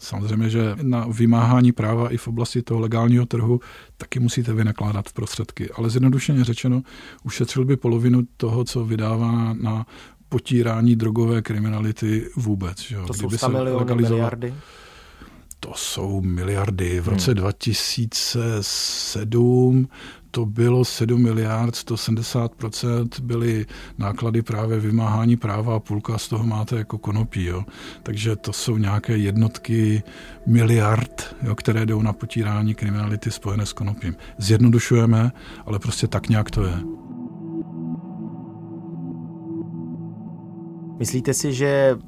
Samozřejmě, 0.00 0.50
že 0.50 0.76
na 0.82 1.06
vymáhání 1.06 1.72
práva 1.72 2.10
i 2.10 2.16
v 2.16 2.28
oblasti 2.28 2.62
toho 2.62 2.80
legálního 2.80 3.26
trhu 3.26 3.60
taky 3.96 4.20
musíte 4.20 4.52
vynakládat 4.52 5.12
prostředky. 5.12 5.70
Ale 5.70 5.90
zjednodušeně 5.90 6.44
řečeno, 6.44 6.82
ušetřil 7.24 7.64
by 7.64 7.76
polovinu 7.76 8.22
toho, 8.36 8.64
co 8.64 8.84
vydává 8.84 9.52
na 9.52 9.86
potírání 10.28 10.96
drogové 10.96 11.42
kriminality 11.42 12.28
vůbec. 12.36 12.80
Že? 12.80 12.96
To 12.96 13.12
Kdyby 13.12 13.38
jsou 13.38 13.48
100 13.48 13.50
miliony, 13.58 13.94
miliardy? 13.94 14.54
To 15.60 15.72
jsou 15.76 16.20
miliardy. 16.20 17.00
V 17.00 17.08
roce 17.08 17.30
hmm. 17.30 17.40
2007 17.40 19.88
to 20.30 20.46
bylo 20.46 20.84
7 20.84 21.22
miliard, 21.22 21.74
170% 21.74 23.20
byly 23.20 23.66
náklady 23.98 24.42
právě 24.42 24.80
vymáhání 24.80 25.36
práva 25.36 25.76
a 25.76 25.80
půlka 25.80 26.18
z 26.18 26.28
toho 26.28 26.44
máte 26.44 26.76
jako 26.76 26.98
konopí. 26.98 27.44
Jo. 27.44 27.64
Takže 28.02 28.36
to 28.36 28.52
jsou 28.52 28.76
nějaké 28.76 29.16
jednotky 29.16 30.02
miliard, 30.46 31.36
jo, 31.42 31.54
které 31.54 31.86
jdou 31.86 32.02
na 32.02 32.12
potírání 32.12 32.74
kriminality 32.74 33.30
spojené 33.30 33.66
s 33.66 33.72
konopím. 33.72 34.16
Zjednodušujeme, 34.38 35.32
ale 35.66 35.78
prostě 35.78 36.08
tak 36.08 36.28
nějak 36.28 36.50
to 36.50 36.64
je. 36.64 36.74
Myslíte 40.98 41.34
si, 41.34 41.52
že 41.52 41.98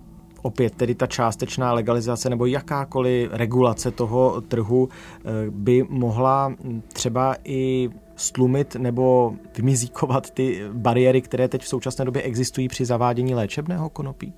opět 0.42 0.74
tedy 0.74 0.94
ta 0.94 1.06
částečná 1.06 1.72
legalizace 1.72 2.30
nebo 2.30 2.46
jakákoliv 2.46 3.30
regulace 3.32 3.90
toho 3.90 4.40
trhu 4.40 4.88
eh, 4.88 5.30
by 5.50 5.86
mohla 5.88 6.54
třeba 6.92 7.36
i 7.44 7.90
stlumit 8.16 8.74
nebo 8.74 9.34
vymizíkovat 9.56 10.30
ty 10.30 10.62
bariéry, 10.72 11.22
které 11.22 11.48
teď 11.48 11.62
v 11.62 11.68
současné 11.68 12.04
době 12.04 12.22
existují 12.22 12.68
při 12.68 12.84
zavádění 12.84 13.34
léčebného 13.34 13.88
konopí? 13.90 14.32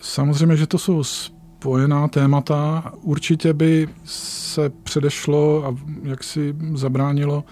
Samozřejmě, 0.00 0.56
že 0.56 0.66
to 0.66 0.78
jsou 0.78 1.04
spojená 1.04 2.08
témata. 2.08 2.92
Určitě 3.02 3.52
by 3.52 3.88
se 4.04 4.70
předešlo 4.70 5.66
a 5.66 5.76
jak 6.02 6.24
si 6.24 6.54
zabránilo 6.74 7.44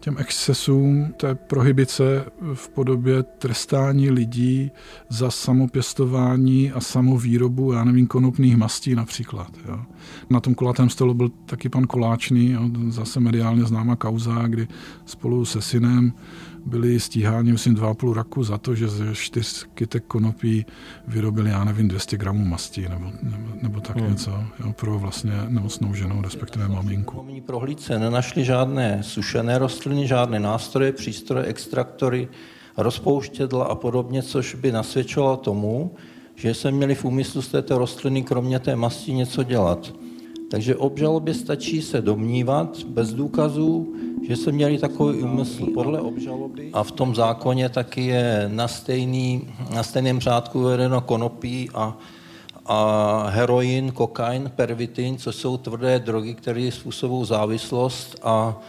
těm 0.00 0.16
excesům 0.18 1.14
té 1.16 1.34
prohybice 1.34 2.24
v 2.54 2.68
podobě 2.68 3.22
trestání 3.22 4.10
lidí 4.10 4.70
za 5.08 5.30
samopěstování 5.30 6.72
a 6.72 6.80
samovýrobu, 6.80 7.72
já 7.72 7.84
nevím, 7.84 8.06
konopných 8.06 8.56
mastí 8.56 8.94
například. 8.94 9.50
Jo. 9.68 9.80
Na 10.30 10.40
tom 10.40 10.54
kulatém 10.54 10.90
stolu 10.90 11.14
byl 11.14 11.28
taky 11.28 11.68
pan 11.68 11.86
Koláčný, 11.86 12.50
jo, 12.50 12.70
zase 12.88 13.20
mediálně 13.20 13.64
známá 13.64 13.96
kauza, 13.96 14.46
kdy 14.46 14.68
spolu 15.04 15.44
se 15.44 15.62
synem 15.62 16.12
byli 16.66 17.00
stíháni, 17.00 17.52
myslím, 17.52 17.74
dva 17.74 17.90
a 17.90 17.94
půl 17.94 18.14
roku 18.14 18.44
za 18.44 18.58
to, 18.58 18.74
že 18.74 18.88
ze 18.88 19.14
čtyř 19.14 19.66
kytek 19.74 20.04
konopí 20.04 20.66
vyrobili, 21.08 21.50
já 21.50 21.64
nevím, 21.64 21.88
200 21.88 22.16
gramů 22.16 22.44
masti 22.44 22.88
nebo, 22.88 23.04
nebo, 23.22 23.48
nebo 23.62 23.80
tak 23.80 23.96
hmm. 23.96 24.10
něco 24.10 24.44
jo, 24.64 24.72
pro 24.72 24.98
vlastně 24.98 25.32
nemocnou 25.48 25.94
ženu, 25.94 26.22
respektive 26.22 26.68
maminku. 26.68 27.26
V 27.40 27.40
prohlídce 27.40 27.98
nenašli 27.98 28.44
žádné 28.44 28.98
sušené 29.02 29.58
rostliny, 29.58 30.06
žádné 30.06 30.40
nástroje, 30.40 30.92
přístroje, 30.92 31.44
extraktory, 31.44 32.28
rozpouštědla 32.76 33.64
a 33.64 33.74
podobně, 33.74 34.22
což 34.22 34.54
by 34.54 34.72
nasvědčovalo 34.72 35.36
tomu, 35.36 35.94
že 36.34 36.54
se 36.54 36.70
měli 36.70 36.94
v 36.94 37.04
úmyslu 37.04 37.42
z 37.42 37.48
této 37.48 37.78
rostliny 37.78 38.22
kromě 38.22 38.58
té 38.58 38.76
masti 38.76 39.12
něco 39.12 39.42
dělat. 39.42 39.92
Takže 40.50 40.76
obžalobě 40.76 41.34
stačí 41.34 41.82
se 41.82 42.02
domnívat 42.02 42.82
bez 42.84 43.12
důkazů, 43.14 43.94
že 44.28 44.36
se 44.36 44.52
měli 44.52 44.78
takový 44.78 45.22
úmysl 45.22 45.66
podle 45.74 46.00
obžaloby 46.00 46.70
a 46.72 46.82
v 46.82 46.92
tom 46.92 47.14
zákoně 47.14 47.68
taky 47.68 48.06
je 48.06 48.44
na, 48.52 48.68
stejný, 48.68 49.48
na 49.74 49.82
stejném 49.82 50.20
řádku 50.20 50.60
uvedeno 50.60 51.00
konopí 51.00 51.70
a, 51.74 51.98
a 52.66 53.26
heroin, 53.28 53.92
kokain, 53.92 54.50
pervitin, 54.56 55.18
což 55.18 55.34
jsou 55.34 55.56
tvrdé 55.56 55.98
drogy, 55.98 56.34
které 56.34 56.70
způsobují 56.72 57.26
závislost 57.26 58.18
a 58.22 58.60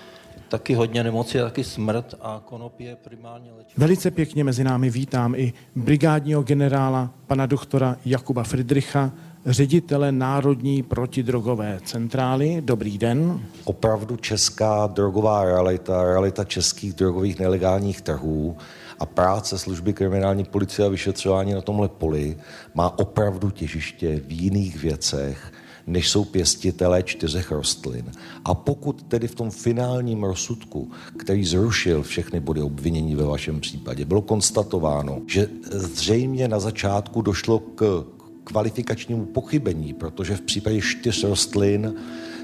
taky 0.50 0.74
hodně 0.74 1.04
nemocí, 1.04 1.38
taky 1.38 1.64
smrt 1.64 2.16
a 2.22 2.42
konopí 2.46 2.84
je 2.84 2.96
primárně 2.96 3.52
léčivé. 3.58 3.74
Velice 3.78 4.12
pěkně 4.12 4.44
mezi 4.44 4.64
námi 4.64 4.90
vítám 4.90 5.36
i 5.36 5.54
brigádního 5.76 6.44
generála 6.44 7.14
pana 7.28 7.46
doktora 7.46 7.96
Jakuba 8.06 8.44
Friedricha, 8.44 9.12
ředitele 9.46 10.12
Národní 10.12 10.84
protidrogové 10.84 11.80
centrály. 11.86 12.62
Dobrý 12.66 12.98
den. 12.98 13.42
Opravdu 13.64 14.16
česká 14.16 14.88
drogová 14.88 15.46
realita, 15.46 16.04
realita 16.04 16.44
českých 16.44 16.94
drogových 16.94 17.40
nelegálních 17.40 18.02
trhů 18.02 18.58
a 19.00 19.06
práce 19.06 19.58
služby 19.58 19.94
kriminální 19.94 20.44
policie 20.44 20.86
a 20.86 20.90
vyšetřování 20.90 21.54
na 21.54 21.62
tomhle 21.62 21.90
poli 21.90 22.38
má 22.74 23.00
opravdu 23.00 23.50
těžiště 23.50 24.22
v 24.28 24.32
jiných 24.32 24.82
věcech, 24.82 25.54
než 25.88 26.10
jsou 26.10 26.26
pěstitelé 26.26 27.04
čtyřech 27.04 27.52
rostlin. 27.52 28.12
A 28.46 28.54
pokud 28.54 29.04
tedy 29.04 29.28
v 29.28 29.36
tom 29.36 29.52
finálním 29.52 30.24
rozsudku, 30.24 30.92
který 31.18 31.46
zrušil 31.46 32.04
všechny 32.04 32.40
body 32.40 32.62
obvinění 32.62 33.16
ve 33.16 33.24
vašem 33.24 33.60
případě, 33.60 34.06
bylo 34.06 34.22
konstatováno, 34.22 35.22
že 35.28 35.48
zřejmě 35.72 36.48
na 36.48 36.60
začátku 36.60 37.22
došlo 37.22 37.60
k 37.60 38.06
kvalifikačnímu 38.44 39.26
pochybení, 39.26 39.94
protože 39.94 40.36
v 40.36 40.42
případě 40.42 40.82
čtyř 40.82 41.24
rostlin 41.24 41.94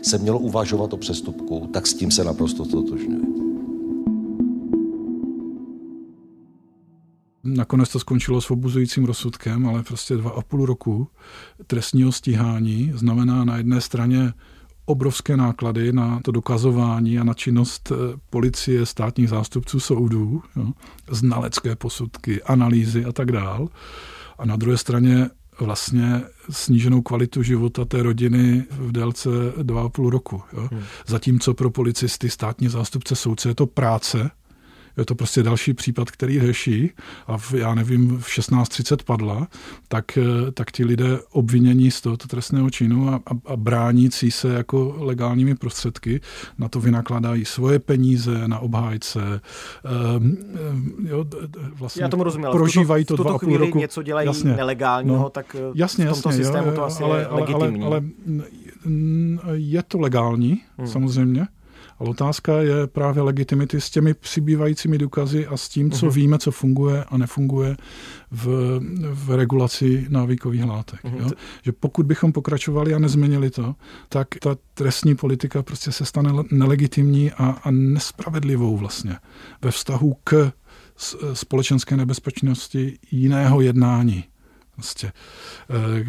se 0.01 0.17
mělo 0.17 0.39
uvažovat 0.39 0.93
o 0.93 0.97
přestupku, 0.97 1.69
tak 1.73 1.87
s 1.87 1.93
tím 1.93 2.11
se 2.11 2.23
naprosto 2.23 2.65
totožňuji. 2.65 3.37
Nakonec 7.43 7.89
to 7.89 7.99
skončilo 7.99 8.41
svobozujícím 8.41 9.05
rozsudkem, 9.05 9.67
ale 9.67 9.83
prostě 9.83 10.15
dva 10.15 10.31
a 10.31 10.41
půl 10.41 10.65
roku 10.65 11.07
trestního 11.67 12.11
stíhání 12.11 12.91
znamená 12.95 13.45
na 13.45 13.57
jedné 13.57 13.81
straně 13.81 14.33
obrovské 14.85 15.37
náklady 15.37 15.93
na 15.93 16.19
to 16.23 16.31
dokazování 16.31 17.19
a 17.19 17.23
na 17.23 17.33
činnost 17.33 17.91
eh, 17.91 18.17
policie, 18.29 18.85
státních 18.85 19.29
zástupců 19.29 19.79
soudů, 19.79 20.43
jo, 20.55 20.71
znalecké 21.11 21.75
posudky, 21.75 22.43
analýzy 22.43 23.05
a 23.05 23.11
tak 23.11 23.31
dál. 23.31 23.67
A 24.37 24.45
na 24.45 24.55
druhé 24.55 24.77
straně 24.77 25.29
vlastně 25.65 26.21
sníženou 26.49 27.01
kvalitu 27.01 27.43
života 27.43 27.85
té 27.85 28.03
rodiny 28.03 28.65
v 28.71 28.91
délce 28.91 29.29
dva 29.63 29.83
a 29.83 29.89
půl 29.89 30.09
roku. 30.09 30.41
Jo. 30.53 30.67
Hmm. 30.71 30.83
Zatímco 31.07 31.53
pro 31.53 31.69
policisty, 31.69 32.29
státní 32.29 32.67
zástupce, 32.67 33.15
soudce 33.15 33.49
je 33.49 33.55
to 33.55 33.67
práce, 33.67 34.31
je 34.97 35.05
to 35.05 35.15
prostě 35.15 35.43
další 35.43 35.73
případ, 35.73 36.11
který 36.11 36.39
řeší 36.39 36.91
a 37.27 37.37
v, 37.37 37.53
já 37.53 37.75
nevím, 37.75 38.17
v 38.19 38.27
16.30 38.27 38.97
padla, 39.05 39.47
tak, 39.87 40.17
eh, 40.17 40.51
tak 40.51 40.71
ti 40.71 40.85
lidé 40.85 41.19
obvinění 41.31 41.91
z 41.91 42.01
tohoto 42.01 42.27
trestného 42.27 42.69
činu 42.69 43.09
a, 43.09 43.15
a, 43.15 43.31
a 43.45 43.55
bránící 43.55 44.31
se 44.31 44.53
jako 44.53 44.95
legálními 44.97 45.55
prostředky 45.55 46.21
na 46.57 46.69
to 46.69 46.79
vynakládají 46.79 47.45
svoje 47.45 47.79
peníze 47.79 48.47
na 48.47 48.59
obhájce. 48.59 49.41
Um, 50.17 50.37
jo, 51.05 51.25
vlastně 51.73 52.03
Já 52.03 52.09
tomu 52.09 52.23
rozumím, 52.23 52.45
ale 52.45 52.55
prožívají 52.55 53.05
to 53.05 53.15
dva 53.15 53.35
a 53.35 53.37
půl 53.37 53.57
roku. 53.57 53.77
něco 53.77 54.03
dělají 54.03 54.27
jasně, 54.27 54.53
nelegálního, 54.53 55.17
no, 55.17 55.29
tak 55.29 55.55
eh, 55.59 55.71
jasně, 55.75 56.05
v 56.05 56.09
tomto 56.09 56.29
jasně, 56.29 56.43
systému 56.43 56.67
jo, 56.67 56.75
to 56.75 56.83
asi 56.83 57.03
ale, 57.03 57.19
je 57.19 57.25
ale, 57.25 57.41
legitimní. 57.41 57.85
Ale, 57.85 58.01
ale 59.43 59.59
je 59.59 59.83
to 59.83 59.99
legální, 59.99 60.61
hmm. 60.77 60.87
samozřejmě, 60.87 61.47
ale 61.99 62.09
otázka 62.09 62.61
je 62.61 62.87
právě 62.87 63.21
legitimity 63.21 63.81
s 63.81 63.89
těmi 63.89 64.13
přibývajícími 64.13 64.97
důkazy 64.97 65.47
a 65.47 65.57
s 65.57 65.69
tím, 65.69 65.91
co 65.91 66.05
uh-huh. 66.05 66.13
víme, 66.13 66.37
co 66.39 66.51
funguje 66.51 67.03
a 67.03 67.17
nefunguje 67.17 67.77
v, 68.31 68.79
v 69.13 69.35
regulaci 69.35 70.05
návykových 70.09 70.63
látek. 70.63 71.03
Uh-huh. 71.03 71.21
Jo? 71.21 71.29
Že 71.61 71.71
pokud 71.71 72.05
bychom 72.05 72.31
pokračovali 72.31 72.93
a 72.93 72.99
nezměnili 72.99 73.49
to, 73.49 73.75
tak 74.09 74.27
ta 74.41 74.57
trestní 74.73 75.15
politika 75.15 75.63
prostě 75.63 75.91
se 75.91 76.05
stane 76.05 76.33
nelegitimní 76.51 77.31
a, 77.31 77.45
a 77.63 77.71
nespravedlivou 77.71 78.77
vlastně 78.77 79.17
ve 79.61 79.71
vztahu 79.71 80.15
k 80.23 80.51
společenské 81.33 81.97
nebezpečnosti 81.97 82.97
jiného 83.11 83.61
jednání. 83.61 84.23
Vlastně, 84.77 85.11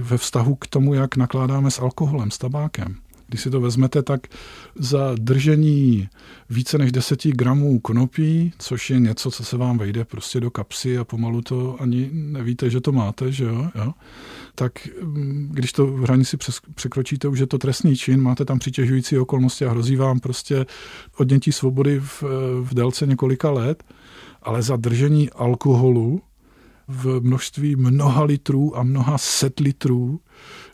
ve 0.03 0.19
vztahu 0.19 0.55
k 0.55 0.67
tomu, 0.67 0.95
jak 0.95 1.17
nakládáme 1.17 1.71
s 1.71 1.79
alkoholem, 1.79 2.31
s 2.31 2.39
tabákem. 2.39 2.97
Když 3.29 3.41
si 3.41 3.51
to 3.51 3.61
vezmete, 3.61 4.03
tak 4.03 4.27
za 4.79 5.15
držení 5.21 6.09
více 6.51 6.79
než 6.79 6.93
10 6.93 7.27
gramů 7.27 7.81
konopí, 7.81 8.53
což 8.59 8.91
je 8.91 8.99
něco, 8.99 9.31
co 9.31 9.45
se 9.45 9.57
vám 9.57 9.79
vejde 9.79 10.05
prostě 10.05 10.41
do 10.41 10.51
kapsy 10.51 10.99
a 10.99 11.05
pomalu 11.05 11.43
to 11.43 11.77
ani 11.81 12.11
nevíte, 12.13 12.71
že 12.71 12.81
to 12.81 12.93
máte, 12.93 13.33
že 13.33 13.45
jo, 13.45 13.71
jo? 13.75 13.93
tak 14.55 14.73
mm, 15.03 15.49
když 15.53 15.73
to 15.73 15.87
v 15.87 16.03
hranici 16.03 16.37
překročíte, 16.75 17.29
už 17.29 17.39
je 17.39 17.47
to 17.47 17.59
trestný 17.59 17.97
čin, 17.97 18.21
máte 18.21 18.45
tam 18.45 18.59
přitěžující 18.59 19.19
okolnosti 19.19 19.65
a 19.65 19.71
hrozí 19.71 19.97
vám 19.97 20.21
prostě 20.21 20.67
odnětí 21.17 21.53
svobody 21.53 22.01
v, 22.01 22.23
v 22.63 22.75
délce 22.75 23.07
několika 23.07 23.51
let, 23.51 23.85
ale 24.43 24.63
za 24.63 24.77
držení 24.77 25.31
alkoholu 25.31 26.21
v 26.89 27.21
množství 27.21 27.77
mnoha 27.77 28.25
litrů 28.25 28.77
a 28.77 28.83
mnoha 28.83 29.19
set 29.19 29.61
litrů, 29.61 30.21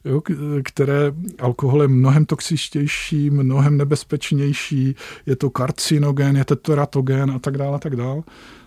jo, 0.04 0.22
které 0.64 1.12
alkohol 1.38 1.82
je 1.82 1.88
mnohem 1.88 2.24
toxičtější, 2.24 3.30
mnohem 3.30 3.76
nebezpečnější, 3.76 4.94
je 5.26 5.36
to 5.36 5.50
karcinogen, 5.50 6.36
je 6.36 6.44
to 6.44 6.56
teratogen 6.56 7.30
a 7.30 7.38
tak 7.38 7.58
dále 7.58 7.76
a 7.76 7.78
tak 7.78 7.96
dále 7.96 8.22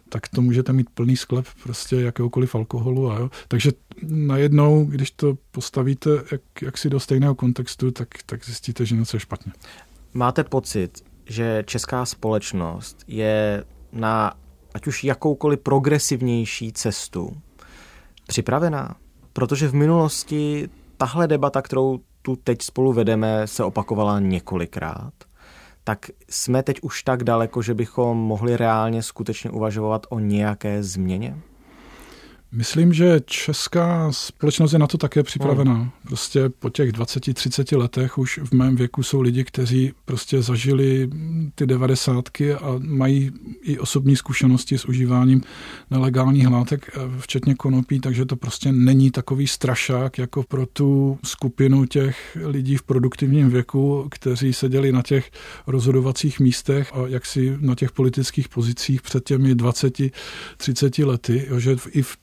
tak 0.09 0.27
to 0.27 0.41
můžete 0.41 0.73
mít 0.73 0.89
plný 0.89 1.17
sklep 1.17 1.45
prostě 1.63 1.95
jakéhokoliv 1.95 2.55
alkoholu. 2.55 3.11
A 3.11 3.19
jo. 3.19 3.29
Takže 3.47 3.71
najednou, 4.03 4.85
když 4.85 5.11
to 5.11 5.37
postavíte 5.51 6.09
jak, 6.31 6.41
jak 6.61 6.77
si 6.77 6.89
do 6.89 6.99
stejného 6.99 7.35
kontextu, 7.35 7.91
tak, 7.91 8.07
tak 8.25 8.45
zjistíte, 8.45 8.85
že 8.85 8.95
něco 8.95 9.17
je 9.17 9.21
špatně. 9.21 9.51
Máte 10.13 10.43
pocit, 10.43 11.03
že 11.25 11.63
česká 11.67 12.05
společnost 12.05 13.03
je 13.07 13.63
na 13.91 14.33
ať 14.77 14.87
už 14.87 15.03
jakoukoliv 15.03 15.59
progresivnější 15.59 16.73
cestu 16.73 17.41
připravená? 18.27 18.95
Protože 19.33 19.67
v 19.67 19.73
minulosti 19.73 20.69
tahle 20.97 21.27
debata, 21.27 21.61
kterou 21.61 21.99
tu 22.21 22.35
teď 22.35 22.61
spolu 22.61 22.93
vedeme, 22.93 23.47
se 23.47 23.63
opakovala 23.63 24.19
několikrát. 24.19 25.13
Tak 25.83 26.09
jsme 26.29 26.63
teď 26.63 26.79
už 26.81 27.03
tak 27.03 27.23
daleko, 27.23 27.61
že 27.61 27.73
bychom 27.73 28.17
mohli 28.17 28.57
reálně 28.57 29.03
skutečně 29.03 29.49
uvažovat 29.49 30.07
o 30.09 30.19
nějaké 30.19 30.83
změně? 30.83 31.37
Myslím, 32.51 32.93
že 32.93 33.21
česká 33.25 34.11
společnost 34.11 34.73
je 34.73 34.79
na 34.79 34.87
to 34.87 34.97
také 34.97 35.23
připravená. 35.23 35.73
Hmm. 35.73 35.89
Prostě 36.07 36.49
po 36.49 36.69
těch 36.69 36.91
20-30 36.91 37.77
letech 37.77 38.17
už 38.17 38.39
v 38.43 38.51
mém 38.51 38.75
věku 38.75 39.03
jsou 39.03 39.21
lidi, 39.21 39.43
kteří 39.43 39.93
prostě 40.05 40.41
zažili 40.41 41.09
ty 41.55 41.67
devadesátky 41.67 42.53
a 42.53 42.75
mají 42.79 43.31
i 43.61 43.79
osobní 43.79 44.15
zkušenosti 44.15 44.77
s 44.77 44.85
užíváním 44.85 45.41
nelegálních 45.91 46.47
látek, 46.47 46.91
eh, 46.95 46.99
včetně 47.19 47.55
konopí, 47.55 47.99
takže 47.99 48.25
to 48.25 48.35
prostě 48.35 48.71
není 48.71 49.11
takový 49.11 49.47
strašák 49.47 50.17
jako 50.17 50.43
pro 50.43 50.65
tu 50.65 51.19
skupinu 51.25 51.85
těch 51.85 52.37
lidí 52.45 52.77
v 52.77 52.83
produktivním 52.83 53.49
věku, 53.49 54.07
kteří 54.11 54.53
seděli 54.53 54.91
na 54.91 55.01
těch 55.01 55.31
rozhodovacích 55.67 56.39
místech 56.39 56.91
a 56.93 57.07
jaksi 57.07 57.57
na 57.59 57.75
těch 57.75 57.91
politických 57.91 58.49
pozicích 58.49 59.01
před 59.01 59.23
těmi 59.23 59.55
20-30 59.55 61.05
lety, 61.05 61.47
že 61.57 61.75
i 61.91 62.01
v 62.01 62.17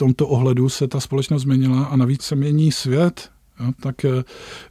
tomto 0.00 0.28
ohledu 0.28 0.68
se 0.68 0.88
ta 0.88 1.00
společnost 1.00 1.42
změnila 1.42 1.84
a 1.84 1.96
navíc 1.96 2.22
se 2.22 2.36
mění 2.36 2.72
svět, 2.72 3.30
Jo, 3.60 3.72
tak 3.80 4.04
eh, 4.04 4.24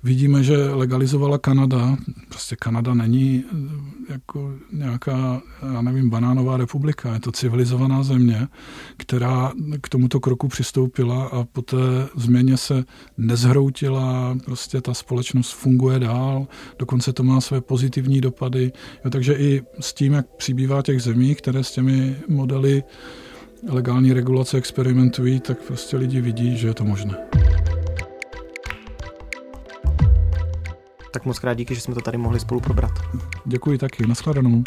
vidíme, 0.03 0.43
že 0.43 0.57
legalizovala 0.57 1.37
Kanada. 1.37 1.97
Prostě 2.29 2.55
Kanada 2.55 2.93
není 2.93 3.43
eh, 3.51 4.13
jako 4.13 4.53
nějaká, 4.71 5.41
já 5.73 5.81
nevím, 5.81 6.09
banánová 6.09 6.57
republika. 6.57 7.13
Je 7.13 7.19
to 7.19 7.31
civilizovaná 7.31 8.03
země, 8.03 8.47
která 8.97 9.51
k 9.81 9.89
tomuto 9.89 10.19
kroku 10.19 10.47
přistoupila 10.47 11.25
a 11.25 11.43
po 11.43 11.61
té 11.61 11.77
změně 12.15 12.57
se 12.57 12.83
nezhroutila. 13.17 14.37
Prostě 14.45 14.81
ta 14.81 14.93
společnost 14.93 15.51
funguje 15.51 15.99
dál, 15.99 16.47
dokonce 16.79 17.13
to 17.13 17.23
má 17.23 17.41
své 17.41 17.61
pozitivní 17.61 18.21
dopady. 18.21 18.71
Jo, 19.05 19.11
takže 19.11 19.33
i 19.33 19.61
s 19.79 19.93
tím, 19.93 20.13
jak 20.13 20.25
přibývá 20.37 20.81
těch 20.81 21.01
zemí, 21.01 21.35
které 21.35 21.63
s 21.63 21.71
těmi 21.71 22.15
modely 22.27 22.83
legální 23.67 24.13
regulace 24.13 24.57
experimentují, 24.57 25.39
tak 25.39 25.57
prostě 25.57 25.97
lidi 25.97 26.21
vidí, 26.21 26.57
že 26.57 26.67
je 26.67 26.73
to 26.73 26.83
možné. 26.83 27.17
Tak 31.11 31.25
moc 31.25 31.39
krát 31.39 31.53
díky, 31.53 31.75
že 31.75 31.81
jsme 31.81 31.93
to 31.93 32.01
tady 32.01 32.17
mohli 32.17 32.39
spolu 32.39 32.61
probrat. 32.61 32.91
Děkuji 33.45 33.77
taky, 33.77 34.07
nashledanou. 34.07 34.63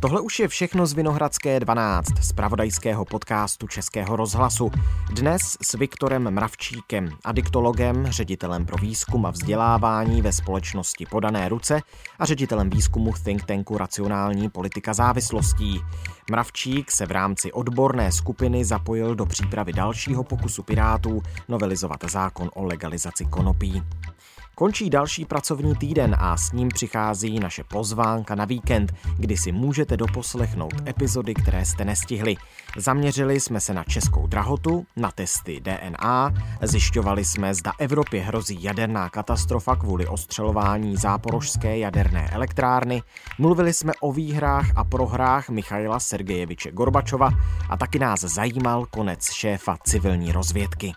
Tohle 0.00 0.20
už 0.20 0.40
je 0.40 0.48
všechno 0.48 0.86
z 0.86 0.92
Vinohradské 0.92 1.60
12, 1.60 2.06
z 2.22 2.32
pravodajského 2.32 3.04
podcastu 3.04 3.66
Českého 3.66 4.16
rozhlasu. 4.16 4.70
Dnes 5.12 5.42
s 5.62 5.74
Viktorem 5.74 6.30
Mravčíkem, 6.30 7.08
adiktologem, 7.24 8.06
ředitelem 8.06 8.66
pro 8.66 8.76
výzkum 8.76 9.26
a 9.26 9.30
vzdělávání 9.30 10.22
ve 10.22 10.32
společnosti 10.32 11.06
Podané 11.06 11.48
ruce 11.48 11.80
a 12.18 12.24
ředitelem 12.24 12.70
výzkumu 12.70 13.12
think 13.24 13.44
tanku 13.44 13.78
Racionální 13.78 14.50
politika 14.50 14.94
závislostí. 14.94 15.80
Mravčík 16.30 16.90
se 16.90 17.06
v 17.06 17.10
rámci 17.10 17.52
odborné 17.52 18.12
skupiny 18.12 18.64
zapojil 18.64 19.14
do 19.14 19.26
přípravy 19.26 19.72
dalšího 19.72 20.24
pokusu 20.24 20.62
Pirátů 20.62 21.22
novelizovat 21.48 22.00
zákon 22.08 22.50
o 22.54 22.64
legalizaci 22.64 23.24
konopí. 23.24 23.82
Končí 24.60 24.90
další 24.90 25.24
pracovní 25.24 25.76
týden 25.76 26.16
a 26.18 26.36
s 26.36 26.52
ním 26.52 26.68
přichází 26.68 27.40
naše 27.40 27.64
pozvánka 27.64 28.34
na 28.34 28.44
víkend, 28.44 28.92
kdy 29.16 29.36
si 29.36 29.52
můžete 29.52 29.96
doposlechnout 29.96 30.74
epizody, 30.88 31.34
které 31.34 31.64
jste 31.64 31.84
nestihli. 31.84 32.36
Zaměřili 32.76 33.40
jsme 33.40 33.60
se 33.60 33.74
na 33.74 33.84
českou 33.84 34.26
drahotu, 34.26 34.86
na 34.96 35.10
testy 35.10 35.60
DNA, 35.60 36.32
zjišťovali 36.62 37.24
jsme, 37.24 37.54
zda 37.54 37.72
Evropě 37.78 38.22
hrozí 38.22 38.62
jaderná 38.62 39.08
katastrofa 39.08 39.76
kvůli 39.76 40.06
ostřelování 40.06 40.96
záporožské 40.96 41.78
jaderné 41.78 42.30
elektrárny, 42.30 43.02
mluvili 43.38 43.72
jsme 43.72 43.92
o 44.00 44.12
výhrách 44.12 44.66
a 44.76 44.84
prohrách 44.84 45.48
Michaila 45.48 46.00
Sergejeviče 46.00 46.72
Gorbačova 46.72 47.30
a 47.70 47.76
taky 47.76 47.98
nás 47.98 48.20
zajímal 48.20 48.86
konec 48.86 49.32
šéfa 49.32 49.76
civilní 49.84 50.32
rozvědky. 50.32 50.92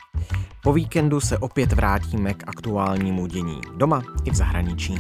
Po 0.64 0.74
víkendu 0.74 1.20
se 1.20 1.38
opět 1.38 1.74
vrátíme 1.74 2.34
k 2.34 2.44
aktuálnímu 2.48 3.28
dění 3.28 3.62
doma 3.78 4.04
i 4.26 4.32
v 4.32 4.36
zahraničí. 4.36 4.96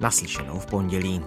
Naslyšenou 0.00 0.58
v 0.58 0.66
pondělí. 0.66 1.20